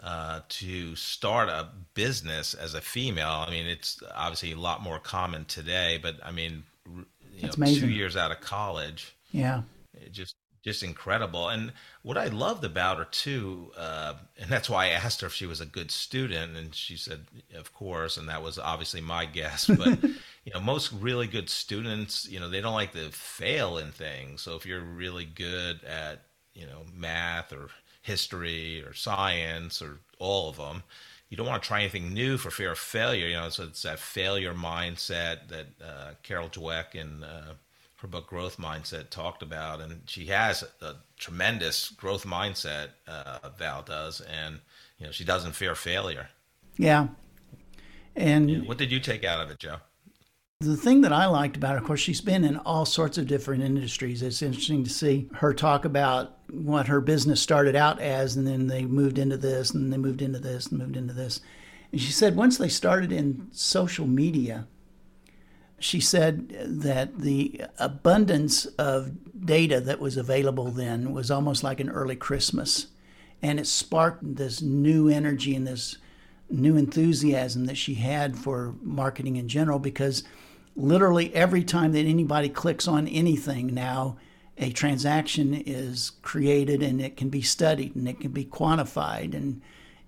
[0.00, 5.00] uh, to start a business as a female, I mean, it's obviously a lot more
[5.00, 6.62] common today, but I mean,
[7.34, 9.16] you know, two years out of college.
[9.32, 9.62] Yeah.
[9.94, 11.48] It just just incredible.
[11.48, 15.34] And what I loved about her too, uh, and that's why I asked her if
[15.34, 19.26] she was a good student, and she said, "Of course." And that was obviously my
[19.26, 19.66] guess.
[19.66, 20.02] But
[20.44, 24.42] you know, most really good students, you know, they don't like to fail in things.
[24.42, 26.22] So if you're really good at
[26.54, 27.68] you know math or
[28.02, 30.84] history or science or all of them,
[31.28, 33.26] you don't want to try anything new for fear of failure.
[33.26, 37.54] You know, so it's that failure mindset that uh, Carol Dweck and uh,
[38.02, 42.88] her book Growth Mindset talked about, and she has a, a tremendous growth mindset.
[43.06, 44.58] Uh, Val does, and
[44.98, 46.28] you know she doesn't fear failure.
[46.76, 47.08] Yeah,
[48.16, 48.58] and yeah.
[48.60, 49.76] what did you take out of it, Joe?
[50.58, 53.26] The thing that I liked about her, of course, she's been in all sorts of
[53.28, 54.22] different industries.
[54.22, 58.66] It's interesting to see her talk about what her business started out as, and then
[58.66, 61.40] they moved into this, and they moved into this, and moved into this.
[61.92, 64.66] And she said once they started in social media,
[65.82, 69.10] she said that the abundance of
[69.44, 72.86] data that was available then was almost like an early Christmas.
[73.42, 75.98] And it sparked this new energy and this
[76.48, 80.22] new enthusiasm that she had for marketing in general because
[80.76, 84.16] literally every time that anybody clicks on anything now,
[84.58, 89.60] a transaction is created and it can be studied and it can be quantified and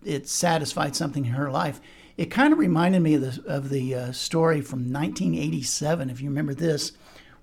[0.04, 1.80] it satisfied something in her life
[2.16, 6.28] it kind of reminded me of the, of the uh, story from 1987, if you
[6.28, 6.92] remember this,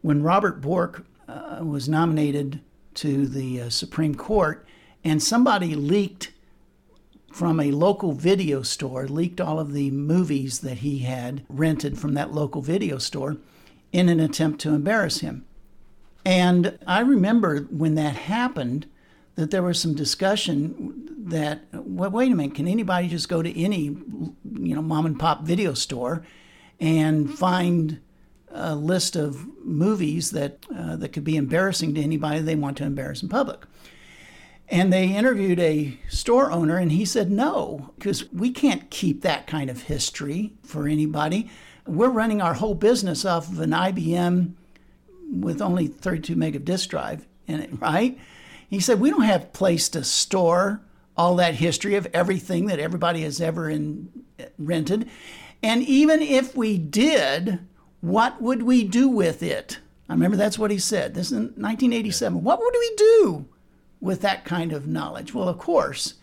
[0.02, 2.62] when Robert Bork uh, was nominated
[2.96, 4.66] to the uh, Supreme Court,
[5.04, 6.32] and somebody leaked
[7.32, 12.14] from a local video store, leaked all of the movies that he had rented from
[12.14, 13.38] that local video store
[13.92, 15.46] in an attempt to embarrass him.
[16.26, 18.86] And I remember when that happened
[19.36, 23.60] that there was some discussion that well, wait a minute, can anybody just go to
[23.60, 26.24] any you know mom and pop video store
[26.80, 28.00] and find
[28.50, 32.84] a list of movies that uh, that could be embarrassing to anybody they want to
[32.84, 33.66] embarrass in public?
[34.68, 39.46] And they interviewed a store owner, and he said no, because we can't keep that
[39.46, 41.50] kind of history for anybody.
[41.86, 44.54] We're running our whole business off of an IBM
[45.30, 48.18] with only 32 meg of disk drive in it, right?
[48.72, 50.82] He said, We don't have place to store
[51.18, 54.10] all that history of everything that everybody has ever in,
[54.58, 55.08] rented.
[55.62, 57.60] And even if we did,
[58.00, 59.80] what would we do with it?
[60.10, 61.14] I remember that's what he said.
[61.14, 62.42] This is in 1987.
[62.44, 63.46] What would we do
[64.00, 65.34] with that kind of knowledge?
[65.34, 66.14] Well, of course,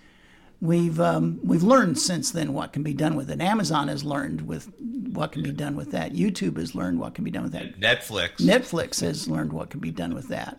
[0.59, 3.43] we've um, we've learned since then what can be done with it.
[3.43, 6.15] Amazon has learned with what can be done with that.
[6.15, 7.79] YouTube has learned what can be done with that.
[7.79, 8.37] Netflix.
[8.37, 10.59] Netflix has learned what can be done with that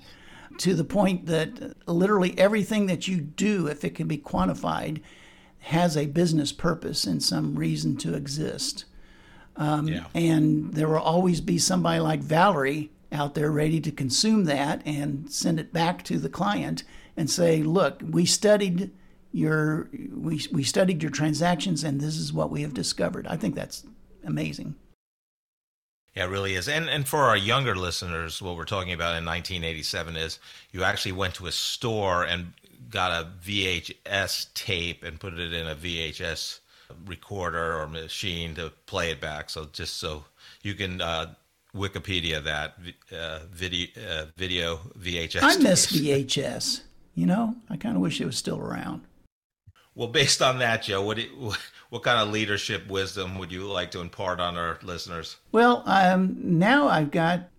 [0.59, 5.01] to the point that literally everything that you do, if it can be quantified,
[5.59, 8.85] has a business purpose and some reason to exist.
[9.55, 10.05] Um, yeah.
[10.13, 15.31] And there will always be somebody like Valerie out there ready to consume that and
[15.31, 16.83] send it back to the client
[17.17, 18.91] and say, "Look, we studied
[19.31, 23.55] your we we studied your transactions, and this is what we have discovered." I think
[23.55, 23.85] that's
[24.23, 24.75] amazing.
[26.19, 26.67] Yeah, it really is.
[26.67, 30.37] And and for our younger listeners, what we're talking about in 1987 is
[30.73, 32.51] you actually went to a store and
[32.89, 36.59] got a VHS tape and put it in a VHS
[37.05, 39.49] recorder or machine to play it back.
[39.49, 40.25] So just so
[40.61, 41.35] you can uh,
[41.73, 42.75] Wikipedia that
[43.17, 45.39] uh, video uh, video VHS.
[45.41, 46.81] I miss VHS.
[47.15, 49.03] You know, I kind of wish it was still around.
[49.95, 51.17] Well, based on that, Joe, what
[51.89, 55.37] what kind of leadership wisdom would you like to impart on our listeners?
[55.51, 57.49] Well, um, now I've got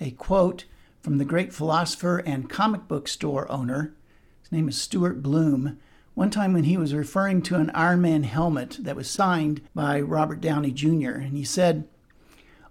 [0.00, 0.64] a quote
[1.00, 3.94] from the great philosopher and comic book store owner.
[4.42, 5.78] His name is Stuart Bloom.
[6.14, 10.00] One time when he was referring to an Iron Man helmet that was signed by
[10.00, 11.88] Robert Downey Jr., and he said,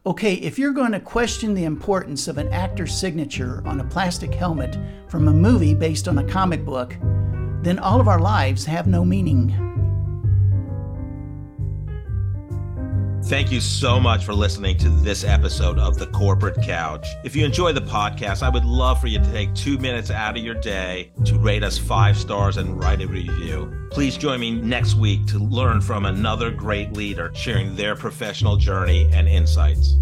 [0.05, 4.33] Okay, if you're going to question the importance of an actor's signature on a plastic
[4.33, 4.77] helmet
[5.09, 6.95] from a movie based on a comic book,
[7.63, 9.66] then all of our lives have no meaning.
[13.27, 17.05] Thank you so much for listening to this episode of The Corporate Couch.
[17.25, 20.37] If you enjoy the podcast, I would love for you to take two minutes out
[20.37, 23.89] of your day to rate us five stars and write a review.
[23.91, 29.09] Please join me next week to learn from another great leader sharing their professional journey
[29.11, 29.97] and insights.